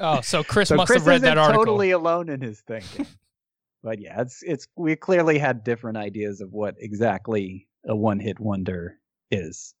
[0.00, 1.64] Oh, so Chris so must Chris have read isn't that article.
[1.64, 3.06] totally alone in his thinking.
[3.82, 8.38] but yeah, it's it's we clearly had different ideas of what exactly a one hit
[8.40, 8.98] wonder
[9.30, 9.74] is.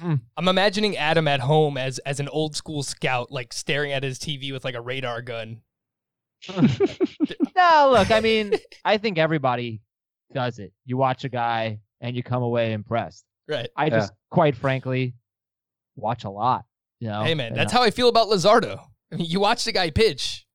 [0.00, 0.14] Hmm.
[0.36, 4.18] I'm imagining Adam at home as as an old school scout, like staring at his
[4.18, 5.60] TV with like a radar gun.
[7.56, 8.54] No, look, I mean,
[8.84, 9.80] I think everybody
[10.32, 10.72] does it.
[10.84, 13.24] You watch a guy and you come away impressed.
[13.48, 13.68] Right.
[13.76, 15.14] I just, quite frankly,
[15.96, 16.64] watch a lot.
[17.00, 18.78] You know, Hey man, and that's I- how I feel about Luzardo.
[19.12, 20.46] I mean, you watch the guy pitch.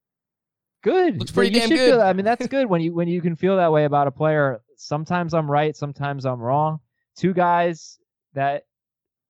[0.83, 1.17] good.
[1.19, 1.77] Looks pretty you damn good.
[1.91, 2.01] Feel.
[2.01, 4.61] I mean, that's good when you when you can feel that way about a player.
[4.77, 6.79] Sometimes I'm right, sometimes I'm wrong.
[7.17, 7.99] Two guys
[8.33, 8.63] that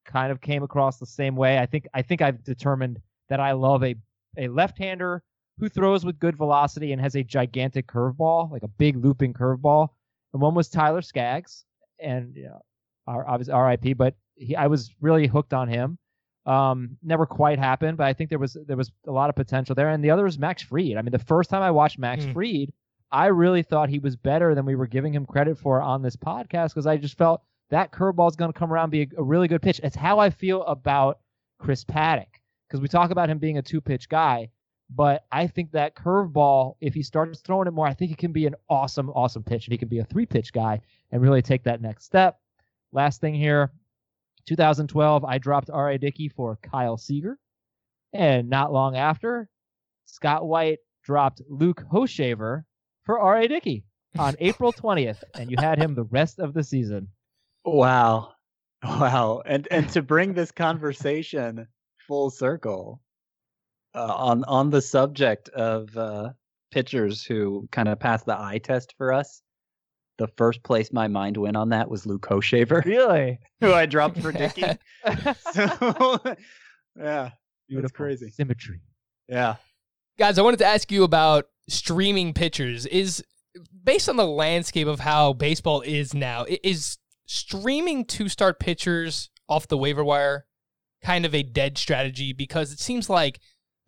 [0.05, 1.57] kind of came across the same way.
[1.57, 2.99] I think I think I've determined
[3.29, 3.95] that I love a
[4.37, 5.23] a left-hander
[5.57, 9.89] who throws with good velocity and has a gigantic curveball, like a big looping curveball.
[10.33, 11.65] And one was Tyler Skaggs,
[12.01, 12.61] and you know,
[13.07, 15.97] our, obviously RIP, but he, I was really hooked on him.
[16.45, 19.75] Um, never quite happened, but I think there was there was a lot of potential
[19.75, 19.89] there.
[19.89, 20.97] And the other was Max Fried.
[20.97, 22.33] I mean, the first time I watched Max Hmm.
[22.33, 22.73] Fried,
[23.11, 26.15] I really thought he was better than we were giving him credit for on this
[26.15, 29.07] podcast because I just felt that curveball is going to come around and be a,
[29.19, 29.79] a really good pitch.
[29.83, 31.19] It's how I feel about
[31.59, 32.27] Chris Paddack
[32.67, 34.49] because we talk about him being a two pitch guy,
[34.89, 38.31] but I think that curveball, if he starts throwing it more, I think it can
[38.31, 40.81] be an awesome, awesome pitch, and he can be a three pitch guy
[41.11, 42.39] and really take that next step.
[42.91, 43.71] Last thing here,
[44.47, 45.99] 2012, I dropped R.A.
[45.99, 47.37] Dickey for Kyle Seager,
[48.13, 49.47] and not long after,
[50.05, 52.63] Scott White dropped Luke Hochevar
[53.03, 53.47] for R.A.
[53.47, 53.85] Dickey
[54.17, 57.09] on April 20th, and you had him the rest of the season.
[57.63, 58.33] Wow.
[58.83, 59.43] Wow.
[59.45, 61.67] And and to bring this conversation
[62.07, 63.01] full circle
[63.99, 66.29] uh, on on the subject of uh
[66.71, 69.41] pitchers who kind of passed the eye test for us.
[70.19, 73.39] The first place my mind went on that was Luke Hochevar, Really?
[73.61, 74.63] who I dropped for Dickey.
[75.53, 76.19] so
[76.97, 77.31] yeah,
[77.67, 78.29] Beautiful crazy.
[78.29, 78.81] symmetry.
[79.27, 79.55] yeah.
[80.17, 82.85] Guys, I wanted to ask you about streaming pitchers.
[82.85, 83.23] Is
[83.83, 89.67] based on the landscape of how baseball is now, is streaming two start pitchers off
[89.69, 90.45] the waiver wire
[91.03, 92.33] kind of a dead strategy?
[92.33, 93.39] Because it seems like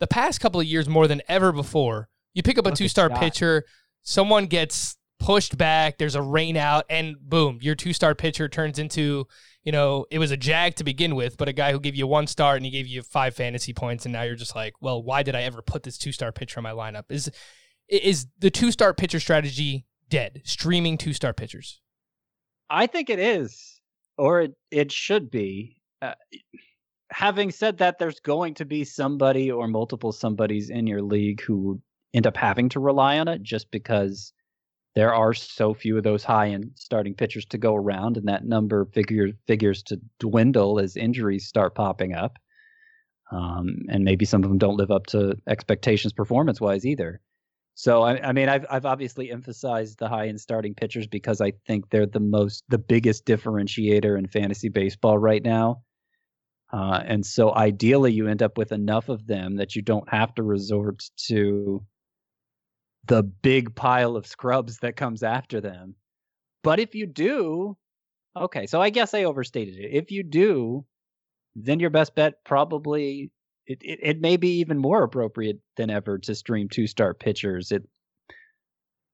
[0.01, 3.09] the past couple of years, more than ever before, you pick up a two star
[3.09, 3.63] pitcher,
[4.03, 8.79] someone gets pushed back, there's a rain out, and boom, your two star pitcher turns
[8.79, 9.27] into
[9.63, 12.07] you know, it was a jag to begin with, but a guy who gave you
[12.07, 15.03] one start and he gave you five fantasy points, and now you're just like, well,
[15.03, 17.03] why did I ever put this two star pitcher in my lineup?
[17.09, 17.29] Is
[17.87, 20.41] is the two star pitcher strategy dead?
[20.45, 21.79] Streaming two star pitchers.
[22.69, 23.81] I think it is,
[24.17, 25.77] or it, it should be.
[26.01, 26.13] Uh,
[27.11, 31.81] having said that, there's going to be somebody or multiple somebodies in your league who
[32.13, 34.33] end up having to rely on it just because
[34.95, 38.45] there are so few of those high end starting pitchers to go around, and that
[38.45, 42.37] number figures figures to dwindle as injuries start popping up.
[43.31, 47.21] Um, and maybe some of them don't live up to expectations performance wise either.
[47.75, 51.53] So I, I mean, I've I've obviously emphasized the high end starting pitchers because I
[51.65, 55.81] think they're the most the biggest differentiator in fantasy baseball right now.
[56.71, 60.33] Uh, and so ideally, you end up with enough of them that you don't have
[60.35, 61.83] to resort to
[63.05, 65.95] the big pile of scrubs that comes after them.
[66.63, 67.75] But if you do,
[68.35, 69.89] okay, so I guess I overstated it.
[69.91, 70.85] If you do,
[71.55, 73.31] then your best bet probably
[73.67, 77.71] it, it, it may be even more appropriate than ever to stream two star pitchers.
[77.71, 77.83] It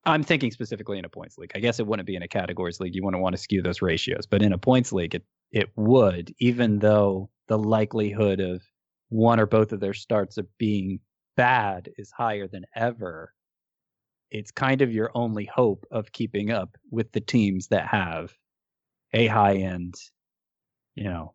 [0.06, 1.52] I'm thinking specifically in a points league.
[1.54, 2.96] I guess it wouldn't be in a categories league.
[2.96, 6.34] You wouldn't want to skew those ratios, but in a points league, it it would,
[6.40, 8.62] even though the likelihood of
[9.10, 11.00] one or both of their starts of being
[11.36, 13.34] bad is higher than ever.
[14.32, 18.34] It's kind of your only hope of keeping up with the teams that have
[19.14, 19.96] a high end,
[20.96, 21.34] you know,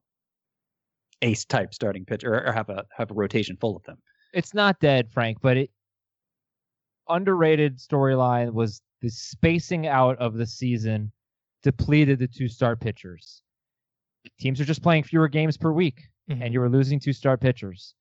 [1.23, 3.99] ace type starting pitcher or, have a have a rotation full of them.
[4.35, 5.71] It's not dead, Frank, but it
[7.09, 11.13] underrated storyline was the spacing out of the season
[11.63, 13.43] depleted the two star pitchers.
[14.43, 16.43] Teams are just playing fewer games per week, Mhm.
[16.43, 17.95] and you were losing two star pitchers.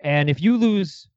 [0.00, 1.08] And if you lose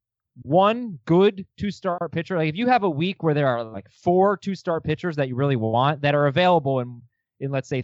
[0.43, 3.89] one good two star pitcher, like if you have a week where there are like
[3.89, 7.01] four two star pitchers that you really want that are available in
[7.39, 7.83] in let's say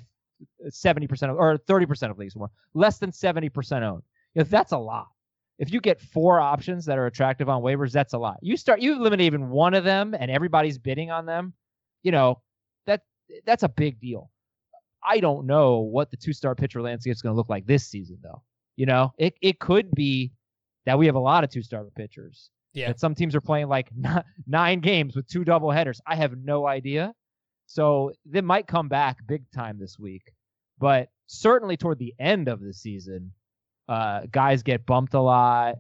[0.69, 4.03] 70% of, or 30% of leagues or more, less than 70% owned.
[4.35, 5.07] If that's a lot.
[5.57, 8.37] If you get four options that are attractive on waivers, that's a lot.
[8.41, 11.53] You start you eliminate even one of them and everybody's bidding on them,
[12.03, 12.41] you know,
[12.85, 13.01] that
[13.45, 14.29] that's a big deal.
[15.05, 18.17] I don't know what the two-star pitcher landscape is going to look like this season
[18.21, 18.41] though.
[18.75, 20.31] You know, it it could be
[20.85, 22.49] that we have a lot of two-star pitchers.
[22.73, 22.87] Yeah.
[22.87, 26.01] That some teams are playing like n- nine games with two double headers.
[26.07, 27.13] I have no idea.
[27.65, 30.33] So they might come back big time this week.
[30.79, 33.31] But certainly toward the end of the season,
[33.87, 35.75] uh, guys get bumped a lot.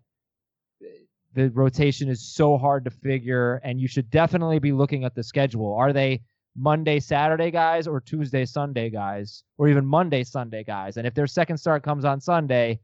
[1.33, 5.23] The rotation is so hard to figure, and you should definitely be looking at the
[5.23, 5.73] schedule.
[5.75, 6.21] Are they
[6.55, 10.97] Monday, Saturday guys, or Tuesday, Sunday guys, or even Monday, Sunday guys?
[10.97, 12.79] And if their second start comes on Sunday,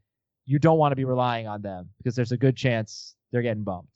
[0.46, 3.62] you don't want to be relying on them because there's a good chance they're getting
[3.62, 3.88] bumped.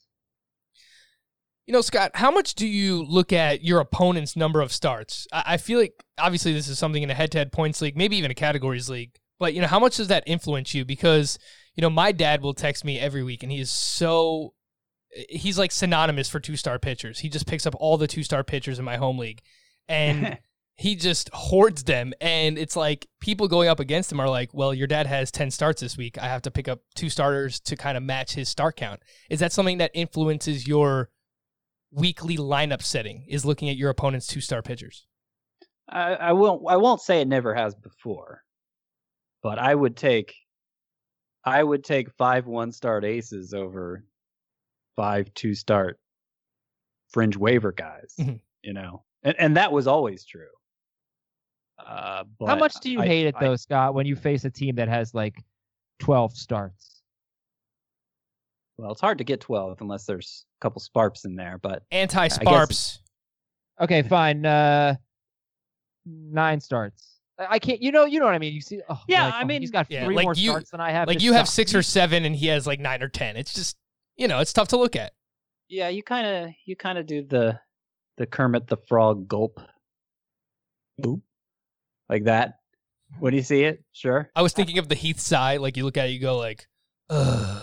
[1.67, 5.27] You know, Scott, how much do you look at your opponent's number of starts?
[5.33, 8.35] I, feel like obviously this is something in a head-to-head points league, maybe even a
[8.35, 9.17] categories league.
[9.39, 10.85] But you know, how much does that influence you?
[10.85, 11.39] Because
[11.75, 14.53] you know, my dad will text me every week, and he is so
[15.29, 17.19] he's like synonymous for two-star pitchers.
[17.19, 19.41] He just picks up all the two-star pitchers in my home league,
[19.87, 20.37] and
[20.77, 22.13] he just hoards them.
[22.19, 25.51] And it's like people going up against him are like, "Well, your dad has ten
[25.51, 26.17] starts this week.
[26.17, 29.39] I have to pick up two starters to kind of match his start count." Is
[29.39, 31.09] that something that influences your
[31.91, 35.07] weekly lineup setting is looking at your opponent's two star pitchers.
[35.89, 38.43] I, I won't I won't say it never has before,
[39.41, 40.33] but I would take
[41.43, 44.03] I would take five one start aces over
[44.95, 45.99] five two start
[47.09, 48.13] fringe waiver guys.
[48.19, 48.41] Mhm.
[48.63, 50.47] You know, and and that was always true.
[51.77, 54.49] Uh, How much do you I- hate it I- though, Scott, when you face a
[54.49, 55.43] team that has like
[55.99, 57.01] 12 starts?
[58.77, 61.57] well, it's hard to get twelve unless there's a couple sparps in there.
[61.61, 62.99] But Anti guess Sparps.
[63.79, 64.45] Okay, fine.
[64.45, 64.95] Uh,
[66.05, 67.19] nine starts.
[67.39, 67.81] I I can't.
[67.81, 68.03] You know.
[68.05, 68.53] You know what I mean.
[68.53, 68.81] You see.
[68.89, 70.81] Oh, Yeah, like, I oh, mean- he's got Yeah, three like more you- starts than
[70.81, 71.07] I have.
[71.07, 73.37] Like This you have six or seven, and he has like nine or ten.
[73.37, 73.77] It's just
[74.17, 75.13] you know, it's tough to look at.
[75.69, 77.59] yeah, you kind of you kind of do the
[78.17, 79.59] the Kermit the Frog gulp,
[81.01, 81.21] boop,
[82.09, 82.59] like that.
[83.19, 84.31] When you see it, sure.
[84.35, 85.57] I was thinking of the Heath sigh.
[85.57, 86.67] Like you look at it, you go like,
[87.09, 87.61] Ugh.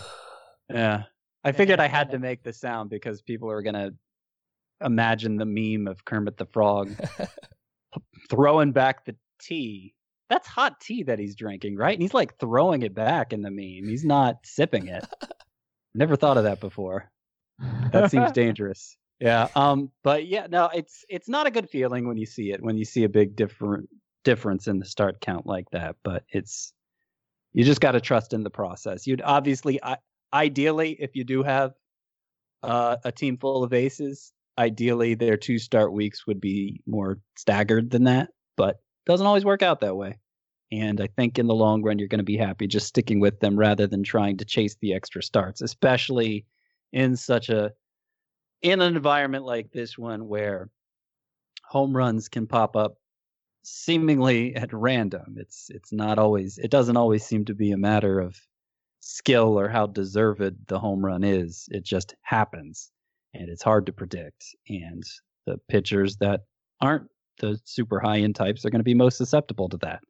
[0.72, 1.03] Yeah.
[1.44, 3.94] I figured I had to make the sound because people are going to
[4.84, 6.94] imagine the meme of Kermit the Frog
[8.30, 9.94] throwing back the tea.
[10.30, 11.92] That's hot tea that he's drinking, right?
[11.92, 13.88] And he's like throwing it back in the meme.
[13.88, 15.05] He's not sipping it.
[15.94, 17.11] Never thought of that before.
[17.92, 18.96] That seems dangerous.
[19.23, 19.47] Yeah.
[19.55, 22.77] Um but yeah, no, it's it's not a good feeling when you see it, when
[22.77, 23.89] you see a big different
[24.25, 26.73] difference in the start count like that, but it's
[27.53, 29.07] you just got to trust in the process.
[29.07, 29.99] You'd obviously I,
[30.33, 31.75] ideally if you do have
[32.64, 37.91] uh, a team full of aces, ideally their two start weeks would be more staggered
[37.93, 40.18] than that, but doesn't always work out that way.
[40.73, 43.39] And I think in the long run you're going to be happy just sticking with
[43.39, 46.45] them rather than trying to chase the extra starts, especially
[46.93, 47.70] in such a
[48.62, 50.70] in an environment like this one where
[51.64, 52.96] home runs can pop up
[53.62, 55.36] seemingly at random.
[55.36, 58.36] It's it's not always it doesn't always seem to be a matter of
[59.00, 61.68] skill or how deserved the home run is.
[61.70, 62.90] It just happens
[63.34, 64.44] and it's hard to predict.
[64.68, 65.02] And
[65.46, 66.42] the pitchers that
[66.80, 67.08] aren't
[67.40, 70.00] the super high end types are going to be most susceptible to that.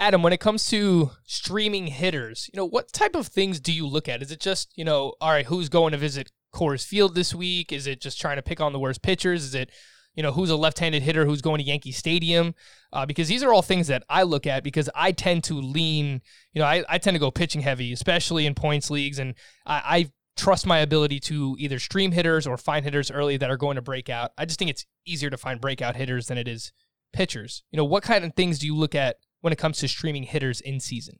[0.00, 3.86] Adam, when it comes to streaming hitters, you know, what type of things do you
[3.86, 4.22] look at?
[4.22, 7.72] Is it just, you know, all right, who's going to visit Coors Field this week?
[7.72, 9.44] Is it just trying to pick on the worst pitchers?
[9.44, 9.70] Is it,
[10.14, 12.54] you know, who's a left-handed hitter who's going to Yankee Stadium?
[12.92, 16.22] Uh, because these are all things that I look at because I tend to lean,
[16.52, 19.34] you know, I, I tend to go pitching heavy, especially in points leagues, and
[19.66, 23.56] I, I trust my ability to either stream hitters or find hitters early that are
[23.56, 24.32] going to break out.
[24.38, 26.72] I just think it's easier to find breakout hitters than it is
[27.12, 27.62] pitchers.
[27.70, 30.22] You know, what kind of things do you look at when it comes to streaming
[30.22, 31.18] hitters in season?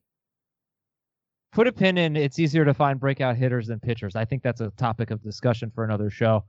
[1.53, 2.17] Put a pin in.
[2.17, 4.15] It's easier to find breakout hitters than pitchers.
[4.17, 6.45] I think that's a topic of discussion for another show.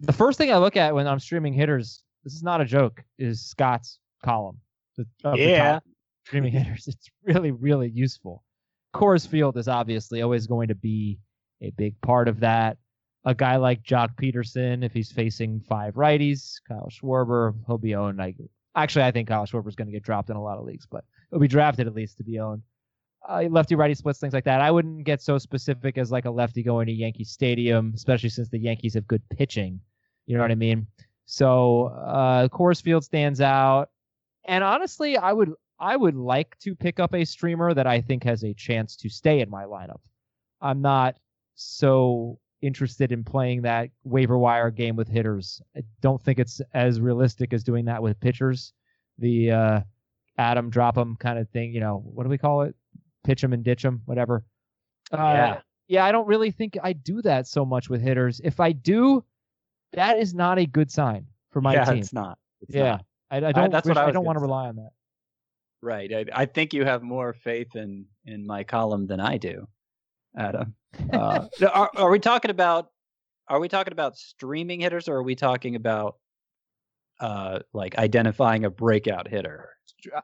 [0.00, 3.02] The first thing I look at when I'm streaming hitters, this is not a joke,
[3.18, 4.58] is Scott's column.
[4.96, 5.06] The,
[5.36, 5.80] Yeah.
[6.24, 6.86] streaming hitters.
[6.88, 8.44] It's really, really useful.
[8.94, 11.18] Coors Field is obviously always going to be
[11.60, 12.78] a big part of that.
[13.24, 18.16] A guy like Joc Pederson, if he's facing five righties, Kyle Schwarber, he'll be owned.
[18.18, 18.36] Like,
[18.76, 21.04] actually, I think Kyle Schwarber's going to get dropped in a lot of leagues, but
[21.30, 22.62] he'll be drafted at least to be owned.
[23.26, 24.60] Uh, lefty righty splits, things like that.
[24.60, 28.48] I wouldn't get so specific as like a lefty going to Yankee Stadium, especially since
[28.48, 29.80] the Yankees have good pitching.
[30.26, 30.86] You know what I mean?
[31.26, 33.90] So uh, Coors Field stands out,
[34.46, 38.24] and honestly, I would I would like to pick up a streamer that I think
[38.24, 40.00] has a chance to stay in my lineup.
[40.60, 41.16] I'm not
[41.54, 45.60] so interested in playing that waiver wire game with hitters.
[45.76, 48.72] I don't think it's as realistic as doing that with pitchers.
[49.18, 49.80] The uh,
[50.38, 51.72] Adam drop 'em kind of thing.
[51.72, 52.74] You know, what do we call it?
[53.28, 54.42] Pitch 'em and ditch them, whatever.
[55.12, 55.60] Uh, Yeah.
[55.88, 58.40] Yeah, I don't really think I do that so much with hitters.
[58.44, 59.22] If I do,
[59.92, 61.98] that is not a good sign for my yeah, team.
[61.98, 62.38] it's not.
[62.62, 63.04] It's yeah, not.
[63.30, 63.70] I, I don't.
[63.70, 64.90] that's wish- what I I don't want to rely on that.
[65.82, 66.12] Right.
[66.12, 69.66] I, I think you have more faith in in my column than I do,
[70.36, 70.74] Adam.
[71.12, 72.90] Uh, are, are we talking about
[73.48, 76.16] are we talking about streaming hitters or are we talking about
[77.20, 79.70] uh like identifying a breakout hitter?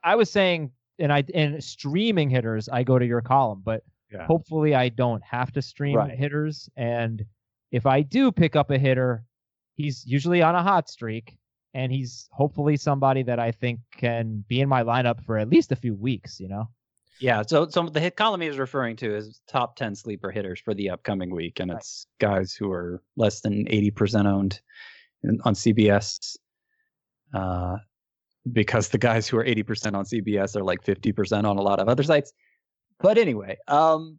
[0.03, 3.83] I was saying, and I and streaming hitters, I go to your column, but
[4.13, 4.27] Yeah.
[4.27, 6.17] hopefully I don't have to stream Right.
[6.17, 6.69] hitters.
[6.77, 7.25] And
[7.73, 9.25] if I do pick up a hitter,
[9.75, 11.37] he's usually on a hot streak,
[11.73, 15.73] and he's hopefully somebody that I think can be in my lineup for at least
[15.73, 16.39] a few weeks.
[16.39, 16.69] You know,
[17.19, 20.61] Yeah, so so the hit column he is referring to is top ten sleeper hitters
[20.61, 21.79] for the upcoming week, and Right.
[21.79, 24.61] it's guys who are less than eighty percent owned
[25.25, 26.37] in, on CBS.
[27.33, 27.79] Uh,
[28.53, 31.63] because the guys who are eighty percent on CBS are like fifty percent on a
[31.63, 32.33] lot of other sites.
[33.01, 34.19] But anyway, um,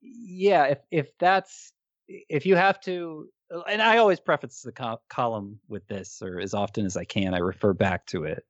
[0.00, 1.72] yeah, if if that's
[2.08, 3.28] if you have to,
[3.68, 7.34] and I always preface the co- column with this, or as often as I can,
[7.34, 8.44] I refer back to it.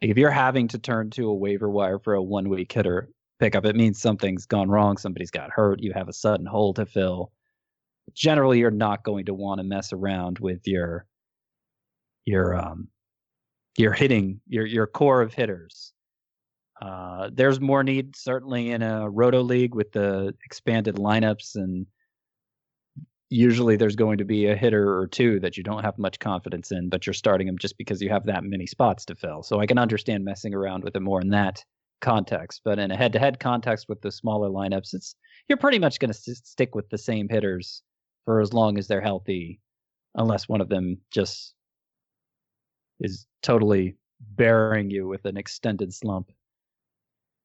[0.00, 3.08] If you're having to turn to a waiver wire for a one week hitter
[3.38, 4.96] pickup, it means something's gone wrong.
[4.96, 5.82] Somebody's got hurt.
[5.82, 7.32] You have a sudden hole to fill.
[8.12, 11.06] Generally, you're not going to want to mess around with your
[12.26, 12.88] your um
[13.76, 15.92] your hitting your your core of hitters.
[16.80, 21.86] Uh, there's more need certainly in a roto league with the expanded lineups, and
[23.30, 26.72] usually there's going to be a hitter or two that you don't have much confidence
[26.72, 29.42] in, but you're starting them just because you have that many spots to fill.
[29.42, 31.64] So I can understand messing around with it more in that
[32.00, 35.16] context, but in a head-to-head context with the smaller lineups, it's
[35.48, 37.82] you're pretty much going to st- stick with the same hitters
[38.24, 39.60] for as long as they're healthy,
[40.14, 41.54] unless one of them just
[43.00, 46.30] is totally burying you with an extended slump.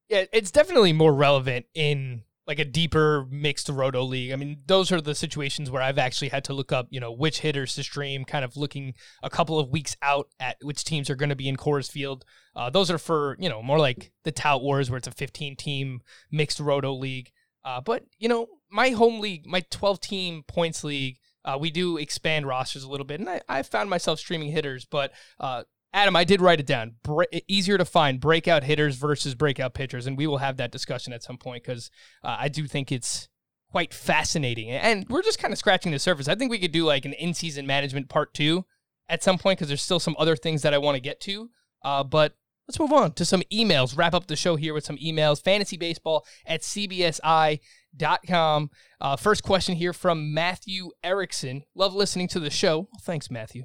[0.09, 4.31] Yeah, it's definitely more relevant in like a deeper mixed roto league.
[4.31, 7.11] I mean, those are the situations where I've actually had to look up, you know,
[7.11, 11.11] which hitters to stream, kind of looking a couple of weeks out at which teams
[11.11, 12.25] are going to be in Coors Field.
[12.55, 15.57] Uh, those are for, you know, more like the Tout Wars where it's a 15
[15.57, 17.29] team mixed roto league.
[17.63, 21.97] Uh, but, you know, my home league, my 12 team points league, uh, we do
[21.97, 23.19] expand rosters a little bit.
[23.19, 25.63] And I, I found myself streaming hitters, but uh,
[25.93, 26.95] Adam, I did write it down.
[27.03, 31.13] Bre- easier to find breakout hitters versus breakout pitchers, and we will have that discussion
[31.13, 31.89] at some point because
[32.23, 33.27] uh, I do think it's
[33.71, 34.69] quite fascinating.
[34.69, 36.27] And we're just kind of scratching the surface.
[36.27, 38.65] I think we could do like an in-season management part two
[39.07, 41.49] at some point because there's still some other things that I want to get to.
[41.83, 42.35] Uh, but
[42.69, 43.97] let's move on to some emails.
[43.97, 45.41] Wrap up the show here with some emails.
[45.41, 47.59] Fantasy baseball at cbsi.com.
[49.01, 51.63] Uh, first question here from Matthew Erickson.
[51.73, 52.87] Love listening to the show.
[52.91, 53.63] Well, thanks, Matthew.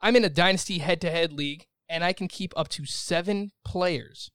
[0.00, 3.52] I'm in a dynasty head to head league, and I can keep up to seven
[3.64, 4.32] players.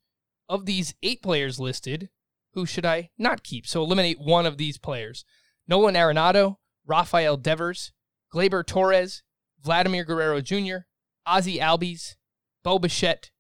[0.48, 2.08] Of these eight players listed,
[2.54, 3.68] who should I not keep?
[3.68, 5.26] So eliminate one of these players
[5.68, 6.56] Nolan Arenado,
[6.88, 7.92] Rafael Devers,
[8.34, 9.24] Gleyber Torres,
[9.62, 10.86] Vladimir Guerrero Jr.,
[11.26, 12.16] Ozzie Albies,
[12.64, 13.32] Bo Bichette,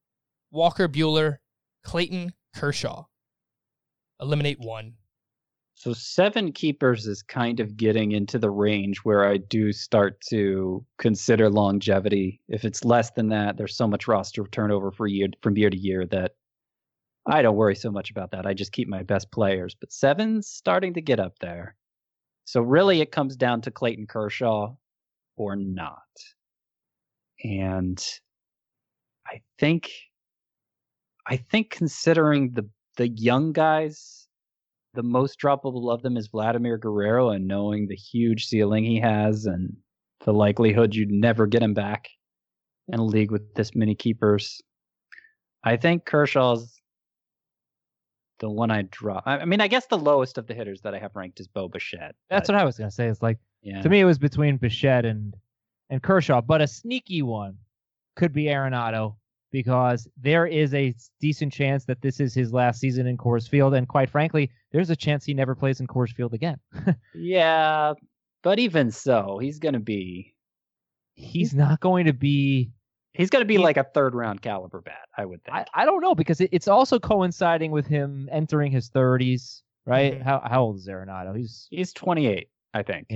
[0.56, 1.38] Walker Buehler,
[1.84, 3.03] Clayton Kershaw.
[4.22, 4.93] Eliminate one.
[5.74, 10.86] So seven keepers is kind of getting into the range where I do start to
[10.97, 12.39] consider longevity.
[12.47, 15.78] If it's less than that, there's so much roster turnover for year from year to
[15.78, 16.32] year that
[17.28, 18.45] I don't worry so much about that.
[18.45, 19.76] I just keep my best players.
[19.78, 21.76] But seven's starting to get up there.
[22.45, 24.74] So really it comes down to Clayton Kershaw
[25.36, 25.99] or not.
[27.43, 28.01] And
[29.28, 29.91] I think
[31.28, 32.68] I think considering the
[32.98, 34.26] the young guys
[34.96, 39.46] the most droppable of them is Vladimir Guerrero, and knowing the huge ceiling he has
[39.46, 39.76] and
[40.22, 42.10] the likelihood you'd never get him back
[42.88, 44.62] in a league with this many keepers,
[45.64, 46.80] I think Kershaw's
[48.40, 49.24] the one I drop.
[49.26, 51.68] I mean, I guess the lowest of the hitters that I have ranked is Bo
[51.68, 52.16] Bichette.
[52.30, 53.08] That's what I was gonna say.
[53.08, 53.82] It's like yeah.
[53.82, 55.36] to me, it was between Bichette and
[55.90, 57.58] and Kershaw, but a sneaky one
[58.16, 59.16] could be Arenado
[59.56, 63.74] because there is a decent chance that this is his last season in Coors Field,
[63.74, 66.58] and quite frankly, there's a chance he never plays in Coors Field again.
[67.16, 67.93] yeah,
[68.43, 70.36] but even so, he's going to be.
[71.14, 72.74] He's not going to be.
[73.14, 75.56] He's going to be he, like a third round caliber bat, I would think.
[75.56, 80.16] I, I don't know because it, it's also coinciding with him entering his 30s, right?
[80.16, 80.24] Mm-hmm.
[80.24, 81.34] How how old is Arenado?
[81.34, 83.08] He's he's 28, I think.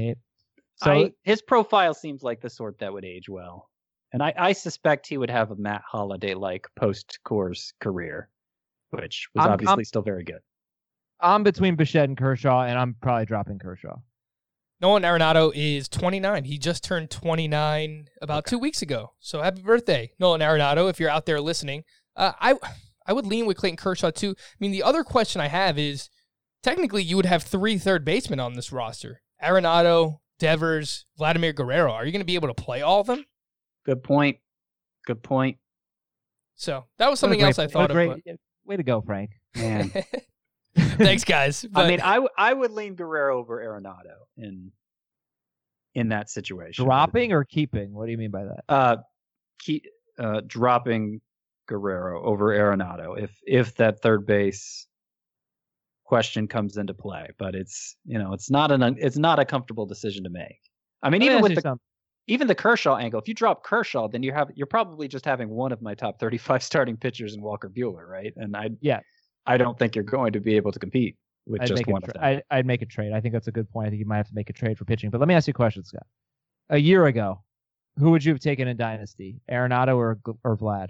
[0.77, 3.69] So I, his profile seems like the sort that would age well.
[4.11, 8.29] And I, I suspect he would have a Matt Holliday like post Coors career,
[8.89, 10.39] which was I'm, obviously I'm, still very good.
[11.19, 13.97] I'm between Bichette and Kershaw, and I'm probably dropping Kershaw.
[14.81, 16.45] Nolan Arenado is 29.
[16.45, 18.51] He just turned 29 about okay.
[18.51, 19.11] two weeks ago.
[19.19, 21.83] So happy birthday, Nolan Arenado, if you're out there listening.
[22.15, 22.55] Uh, I
[23.05, 24.35] I would lean with Clayton Kershaw too.
[24.39, 26.09] I mean, the other question I have is
[26.63, 31.91] technically you would have three third basemen on this roster Arenado, Devers, Vladimir Guerrero.
[31.91, 33.25] Are you going to be able to play all of them?
[33.89, 34.37] Good point.
[35.07, 35.57] Good point.
[36.53, 38.21] So that was something great, else I thought great, of.
[38.23, 38.35] But...
[38.65, 39.31] Way to go, Frank.
[39.57, 39.91] Man.
[40.77, 41.65] Thanks, guys.
[41.71, 41.85] But...
[41.85, 44.71] I mean, I, w- I would lean Guerrero over Arenado in
[45.95, 46.85] in that situation.
[46.85, 47.95] Dropping or keeping?
[47.95, 48.63] What do you mean by that?
[48.69, 48.97] Uh,
[49.57, 49.85] keep
[50.19, 51.21] uh, dropping
[51.67, 54.85] Guerrero over Arenado if if that third base
[56.03, 57.29] question comes into play.
[57.39, 60.59] But it's you know it's not an it's not a comfortable decision to make.
[61.01, 61.79] I mean, Let even with the something
[62.29, 65.49] even the Kershaw angle, if you drop Kershaw, then you have you're probably just having
[65.49, 68.33] one of my top 35 starting pitchers in Walker Buehler, right?
[68.37, 68.99] And I yeah,
[69.45, 71.17] I don't think you're going to be able to compete
[71.47, 72.41] with I'd just one tra- of them.
[72.51, 73.13] I, I'd make a trade.
[73.13, 73.87] I think that's a good point.
[73.87, 75.09] I think you might have to make a trade for pitching.
[75.09, 76.05] But let me ask you a question, Scott.
[76.69, 77.41] A year ago,
[77.97, 80.89] who would you have taken in Dynasty, Arenado or or Vlad?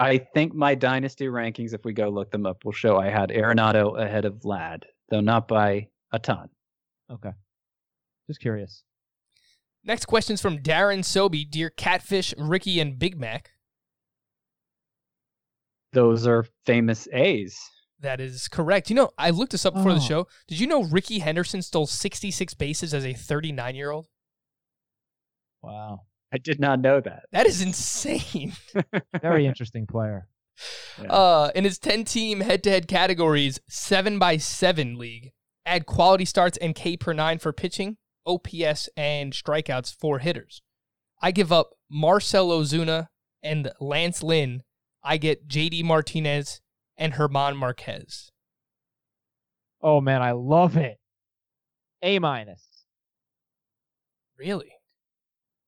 [0.00, 3.28] I think my Dynasty rankings, if we go look them up, will show I had
[3.28, 6.48] Arenado ahead of Vlad, though not by a ton.
[7.12, 7.32] Okay.
[8.30, 8.84] Just curious.
[9.82, 11.44] Next question's from Darren Soby.
[11.50, 13.50] Dear Catfish, Ricky, and Big Mac.
[15.92, 17.58] Those are famous A's.
[17.98, 18.88] That is correct.
[18.88, 19.94] You know, I looked this up before oh.
[19.94, 20.28] the show.
[20.46, 24.06] Did you know Rickey Henderson stole 66 bases as a 39 year old?
[25.60, 26.02] Wow.
[26.32, 27.24] I did not know that.
[27.32, 28.52] That is insane.
[29.20, 30.28] Very interesting player.
[31.02, 31.12] Yeah.
[31.12, 35.32] Uh, in his 10 team head to head categories, 7 by 7 league,
[35.66, 37.96] add quality starts and K per 9 for pitching,
[38.26, 40.62] OPS, and strikeouts for hitters.
[41.22, 43.08] I give up Marcell Ozuna
[43.42, 44.62] and Lance Lynn.
[45.02, 46.60] I get JD Martinez
[46.96, 48.30] and German Marquez.
[49.82, 50.98] Oh man, I love it.
[52.02, 52.64] A minus.
[54.38, 54.72] Really?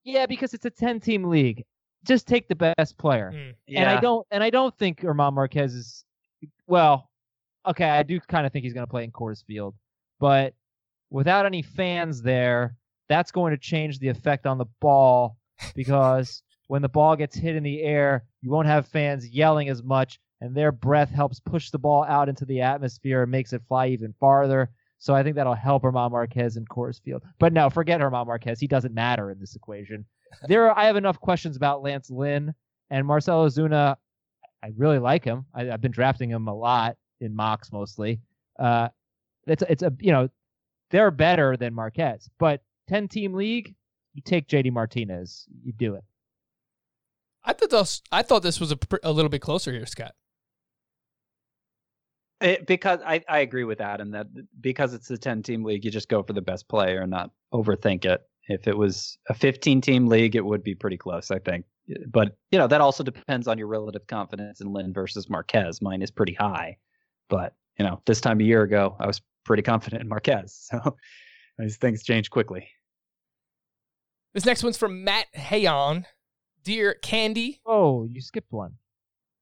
[0.04, 1.64] Yeah, because it's a 10 team league.
[2.04, 3.32] Just take the best player.
[3.34, 3.54] Mm.
[3.76, 6.04] And I don't and I don't think German Marquez is
[6.66, 7.08] well,
[7.66, 9.74] okay, I do kind of think he's going to play in Coors Field,
[10.18, 10.54] but
[11.12, 12.74] without any fans there,
[13.08, 15.36] that's going to change the effect on the ball
[15.74, 19.82] because when the ball gets hit in the air, you won't have fans yelling as
[19.82, 23.62] much and their breath helps push the ball out into the atmosphere and makes it
[23.68, 24.70] fly even farther.
[24.98, 27.22] So I think that'll help German Marquez in Coors Field.
[27.38, 28.58] But no, forget German Marquez.
[28.58, 30.04] He doesn't matter in this equation.
[30.48, 32.54] There, are, I have enough questions about Lance Lynn
[32.88, 33.96] and Marcell Ozuna.
[34.64, 35.44] I really like him.
[35.54, 38.22] I, I've been drafting him a lot in mocks mostly.
[38.58, 38.88] Uh,
[39.46, 40.30] it's it's a you know
[40.92, 43.74] they're better than Marquez, but ten team league,
[44.14, 46.04] you take JD Martinez, you do it.
[47.44, 50.12] I thought this, I thought this was a, pr- a little bit closer here, Scott.
[52.40, 54.26] It, because I, I agree with Adam that
[54.60, 57.30] because it's a 10 team league, you just go for the best player and not
[57.52, 58.20] overthink it.
[58.48, 61.64] If it was a 15 team league, it would be pretty close, I think.
[62.08, 65.80] But, you know, that also depends on your relative confidence in Lynn versus Marquez.
[65.80, 66.78] Mine is pretty high.
[67.28, 70.68] But, you know, this time a year ago, I was pretty confident in Marquez.
[70.82, 70.96] So
[71.58, 72.66] these things change quickly.
[74.34, 76.06] This next one's from Matt Hayon.
[76.64, 77.60] Dear Candy.
[77.66, 78.76] Oh, you skipped one.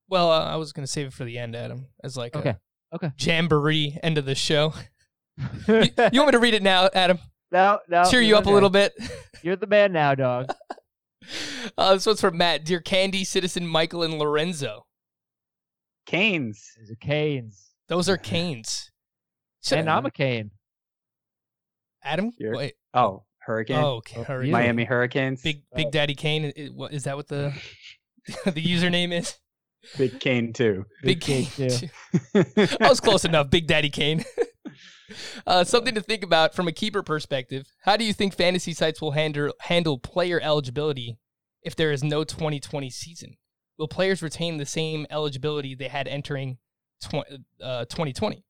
[0.08, 2.56] Well, uh, I was going to save it for the end, Adam, as like Okay.
[2.90, 3.12] a Okay.
[3.16, 4.74] jamboree end of the show.
[5.68, 7.20] you, you want me to read it now, Adam?
[7.52, 8.02] no, no.
[8.10, 8.92] Cheer you up a little bit.
[9.42, 10.50] You're the man now, dog.
[11.78, 12.64] Uh, this one's from Matt.
[12.64, 14.86] Dear Candy, Citizen Michael, and Lorenzo.
[16.06, 16.72] Canes.
[16.76, 17.70] There's a Canes.
[17.88, 18.89] Those are Canes.
[19.60, 20.50] So- And I'm a Cane.
[22.02, 22.32] Adam?
[22.38, 22.74] You're- Wait.
[22.94, 23.76] Oh, Hurricane.
[23.76, 24.22] Oh, okay.
[24.22, 24.52] Hurricane.
[24.52, 25.42] Miami Hurricanes.
[25.42, 26.46] Big Big Daddy Kane.
[26.46, 27.52] i- i- what- Is that what the
[28.44, 29.38] the username is?
[29.96, 30.84] Big Kane too.
[31.02, 31.70] Big Big Kane.
[31.70, 31.90] Kane,
[32.80, 33.48] I was close enough.
[33.50, 34.24] Big Daddy Kane.
[35.46, 37.66] uh, something to think about from a keeper perspective.
[37.84, 41.18] How do you think fantasy sites will handle handle player eligibility
[41.62, 43.36] if there is no 2020 season?
[43.78, 46.58] Will players retain the same eligibility they had entering
[47.02, 47.24] tw-
[47.62, 48.44] uh, 2020?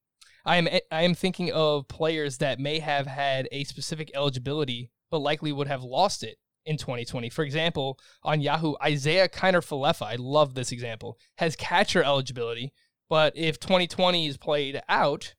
[0.44, 5.18] I am I am thinking of players that may have had a specific eligibility but
[5.18, 7.30] likely would have lost it in 2020.
[7.30, 12.72] For example, on Yahoo, Isiah Kiner-Falefa, I love this example, has catcher eligibility,
[13.08, 15.34] but if 2020 is played out,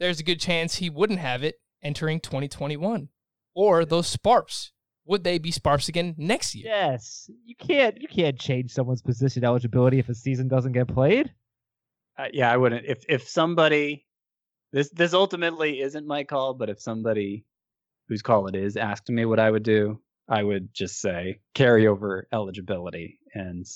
[0.00, 3.08] there's a good chance he wouldn't have it entering 2021.
[3.54, 4.72] Or those Sparps,
[5.04, 6.66] would they be Sparps again next year?
[6.66, 7.30] Yes.
[7.44, 11.32] You can't you can't change someone's position eligibility if a season doesn't get played.
[12.18, 12.86] Uh, yeah, I wouldn't.
[12.86, 14.06] If if somebody,
[14.72, 17.44] this this ultimately isn't my call, but if somebody
[18.08, 22.24] whose call it is asked me what I would do, I would just say carryover
[22.32, 23.18] eligibility.
[23.34, 23.66] And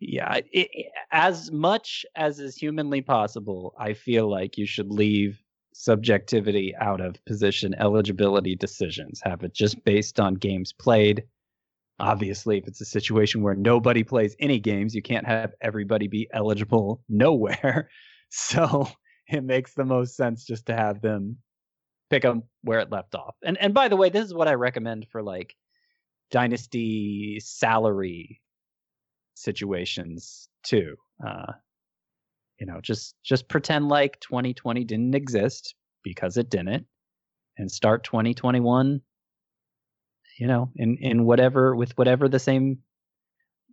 [0.00, 5.42] yeah, it, it- as much as is humanly possible, I feel like you should leave
[5.74, 9.20] subjectivity out of position eligibility decisions.
[9.24, 11.24] Have it just based on games played.
[12.00, 16.28] Obviously, if it's a situation where nobody plays any games, you can't have everybody be
[16.32, 17.90] eligible nowhere.
[18.32, 18.86] So
[19.30, 21.38] it makes the most sense just to have them
[22.10, 23.36] pick up where it left off.
[23.44, 25.54] And and by the way, this is what I recommend for like
[26.30, 28.40] dynasty salary
[29.34, 30.96] situations too.
[31.24, 31.52] Uh,
[32.58, 36.86] you know, just just pretend like 2020 didn't exist because it didn't,
[37.56, 39.00] and start 2021.
[40.38, 42.78] You know, in in whatever with whatever the same,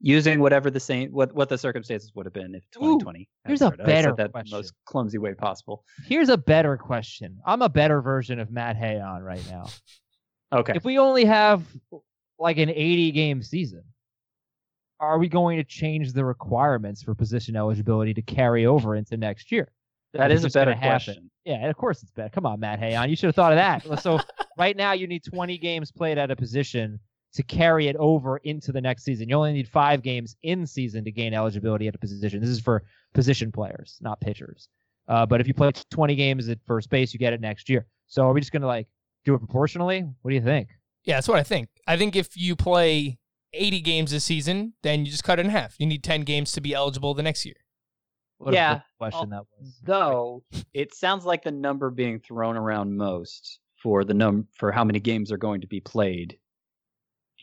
[0.01, 3.19] using whatever the same what what the circumstances would have been if 2020.
[3.19, 3.83] had here's a started.
[3.83, 4.57] I better that question.
[4.57, 5.83] most clumsy way possible.
[6.05, 7.39] Here's a better question.
[7.45, 9.67] I'm a better version of Matt Hayon right now.
[10.53, 10.73] Okay.
[10.75, 11.63] If we only have
[12.39, 13.83] like an 80 game season,
[14.99, 19.51] are we going to change the requirements for position eligibility to carry over into next
[19.51, 19.71] year?
[20.13, 21.29] That is a better question.
[21.45, 22.29] Yeah, of course it's better.
[22.29, 23.09] Come on, Matt Hayon.
[23.09, 24.01] You should have thought of that.
[24.01, 24.19] so
[24.57, 26.99] right now you need 20 games played at a position
[27.33, 29.29] to carry it over into the next season.
[29.29, 32.39] You only need five games in season to gain eligibility at a position.
[32.39, 34.69] This is for position players, not pitchers.
[35.07, 37.85] Uh, but if you play 20 games at first base, you get it next year.
[38.07, 38.87] So are we just going to like
[39.25, 40.01] do it proportionally?
[40.21, 40.69] What do you think?
[41.05, 41.69] Yeah, that's what I think.
[41.87, 43.17] I think if you play
[43.53, 45.75] 80 games this season, then you just cut it in half.
[45.79, 47.55] You need 10 games to be eligible the next year.
[48.39, 49.79] What a Yeah, question that was.
[49.83, 54.83] Though it sounds like the number being thrown around most for the num for how
[54.83, 56.37] many games are going to be played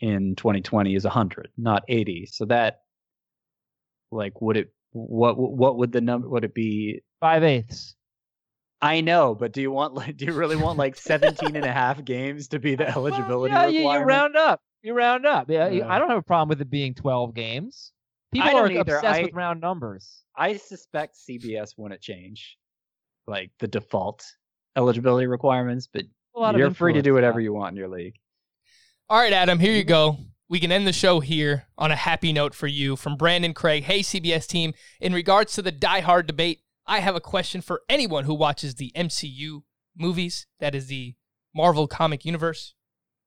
[0.01, 2.27] in 2020 is 100, not 80.
[2.31, 2.81] So that
[4.11, 7.01] like would it What what would the number would it be?
[7.19, 7.95] Five eighths.
[8.81, 11.71] I know, but do you want like do you really want like 17 and a
[11.83, 14.61] half games to be the eligibility yeah, you, you round up.
[14.83, 15.49] You round up.
[15.49, 15.91] Yeah, Yeah.
[15.91, 17.91] I don't have a problem with it being 12 games.
[18.31, 18.81] People are either.
[18.97, 20.21] obsessed I- with round numbers.
[20.37, 22.57] I suspect CBS wouldn't change
[23.25, 24.23] like the default
[24.75, 26.03] eligibility requirements, but
[26.35, 27.45] A lot of you're free to do whatever yeah.
[27.45, 28.15] you want in your league.
[29.09, 30.17] All right, Adam, here you go.
[30.49, 33.83] We can end the show here on a happy note for you from Brandon Craig.
[33.83, 34.73] Hey, CBS team.
[34.99, 38.75] In regards to the Die Hard debate, I have a question for anyone who watches
[38.75, 39.61] the MCU
[39.97, 41.15] movies, that is the
[41.55, 42.73] Marvel comic universe.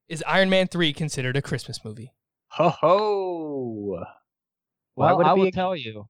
[0.08, 2.12] Is Iron Man 3 considered a Christmas movie?
[2.52, 4.04] Ho ho!
[4.94, 6.08] Why Well, would it I will a- tell you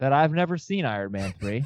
[0.00, 1.64] that I've never seen Iron Man 3.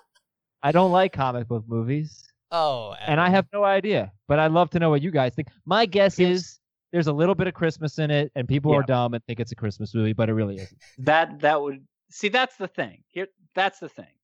[0.62, 4.12] I don't like comic book movies, Oh, and I have no idea.
[4.28, 5.48] But I'd love to know what you guys think.
[5.66, 6.60] My guess Here's- is
[6.94, 9.50] there's a little bit of Christmas in it, and people are dumb and think it's
[9.50, 10.80] a Christmas movie, but it really isn't.
[10.98, 13.02] That that would see that's the thing.
[13.10, 14.14] Here that's the thing.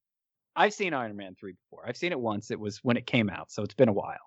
[0.55, 1.85] I've seen Iron Man 3 before.
[1.85, 2.53] I've seen it once.
[2.53, 4.21] It was when it came out, so it's been a while.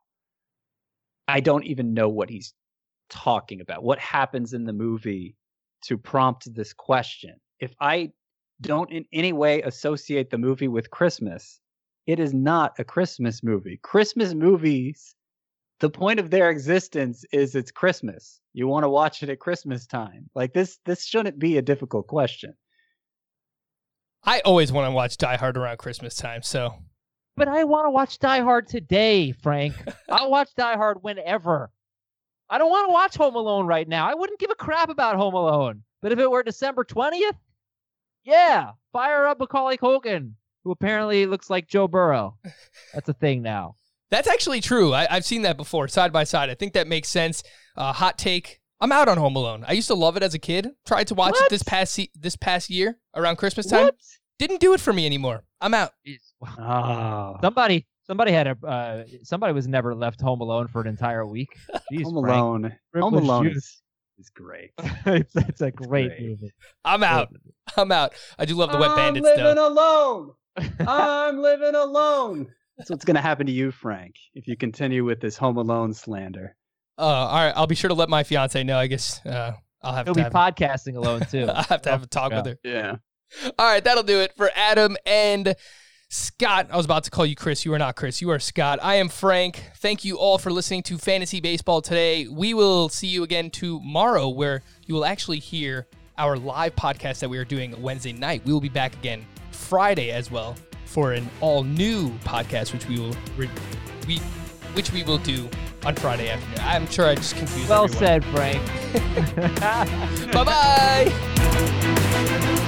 [1.26, 2.54] I don't even know what he's
[3.10, 3.82] talking about.
[3.82, 5.38] What happens in the movie
[5.84, 7.36] to prompt this question?
[7.62, 8.12] If I
[8.60, 11.62] don't in any way associate the movie with Christmas,
[12.08, 13.80] it is not a Christmas movie.
[13.82, 15.16] Christmas movies,
[15.80, 18.40] the point of their existence is it's Christmas.
[18.54, 20.30] You want to watch it at Christmas time.
[20.36, 22.54] Like this this shouldn't be a difficult question.
[24.24, 26.76] I always want to watch Die Hard around Christmas time, so
[27.36, 29.76] But I want to watch Die Hard today, Frank.
[30.10, 31.72] I'll watch Die Hard whenever.
[32.50, 34.08] I don't want to watch Home Alone right now.
[34.08, 35.84] I wouldn't give a crap about Home Alone.
[36.02, 37.38] But if it were December 20th,
[38.24, 42.38] yeah, fire up Macaulay Culkin, who apparently looks like Joe Burrow.
[42.94, 43.76] That's a thing now.
[44.14, 44.94] That's actually true.
[44.94, 46.52] I, I've seen that before, side by side.
[46.52, 47.42] I think that makes sense.
[47.76, 48.60] Uh, hot take.
[48.80, 49.66] I'm out on Home Alone.
[49.68, 50.68] I used to love it as a kid.
[50.86, 53.86] Tried to watch it this past se- this past year around Christmas time.
[53.86, 53.96] What?
[54.38, 55.44] Didn't do it for me anymore.
[55.62, 55.94] I'm out.
[56.46, 61.26] Ah, Somebody, somebody had a, uh, somebody was never left home alone for an entire
[61.26, 61.50] week.
[61.92, 62.40] Jeez, Home Frank.
[62.40, 62.76] Alone.
[62.96, 63.58] Home Alone youth.
[63.58, 63.82] is,
[64.20, 64.74] is great.
[65.08, 66.22] it's, it's a great, great.
[66.22, 66.52] movie.
[66.86, 67.30] I'm out.
[67.76, 68.14] I'm out.
[68.38, 69.68] I do love the Wet I'm Bandits living though.
[69.70, 70.34] alone.
[70.88, 72.54] I'm living alone.
[72.78, 75.94] That's what's going to happen to you, Frank, if you continue with this Home Alone
[75.94, 76.56] slander.
[76.98, 77.54] Uh, all right.
[77.56, 78.78] I'll be sure to let my fiance know.
[78.78, 81.46] I guess uh, I'll have He'll to be have, podcasting alone too.
[81.48, 82.58] I'll have to have a talk with her.
[82.64, 82.96] Yeah.
[83.58, 85.56] All right, that'll do it for Adam and
[86.10, 86.68] Scott.
[86.72, 87.66] I was about to call you Chris.
[87.66, 88.22] You are not Chris.
[88.22, 88.78] You are Scott.
[88.82, 89.72] I am Frank.
[89.78, 92.28] Thank you all for listening to Fantasy Baseball today.
[92.28, 95.88] We will see you again tomorrow, where you will actually hear
[96.20, 98.46] our live podcast that we are doing Wednesday night.
[98.46, 100.56] We will be back again Friday as well
[100.94, 103.50] for an all new podcast, which we will re-
[104.08, 104.20] we
[104.76, 105.50] which we will do
[105.86, 106.60] on Friday afternoon.
[106.62, 107.68] I'm sure I just confused.
[107.68, 108.00] Well everyone.
[108.00, 108.64] said, Frank.
[110.32, 112.50] bye bye.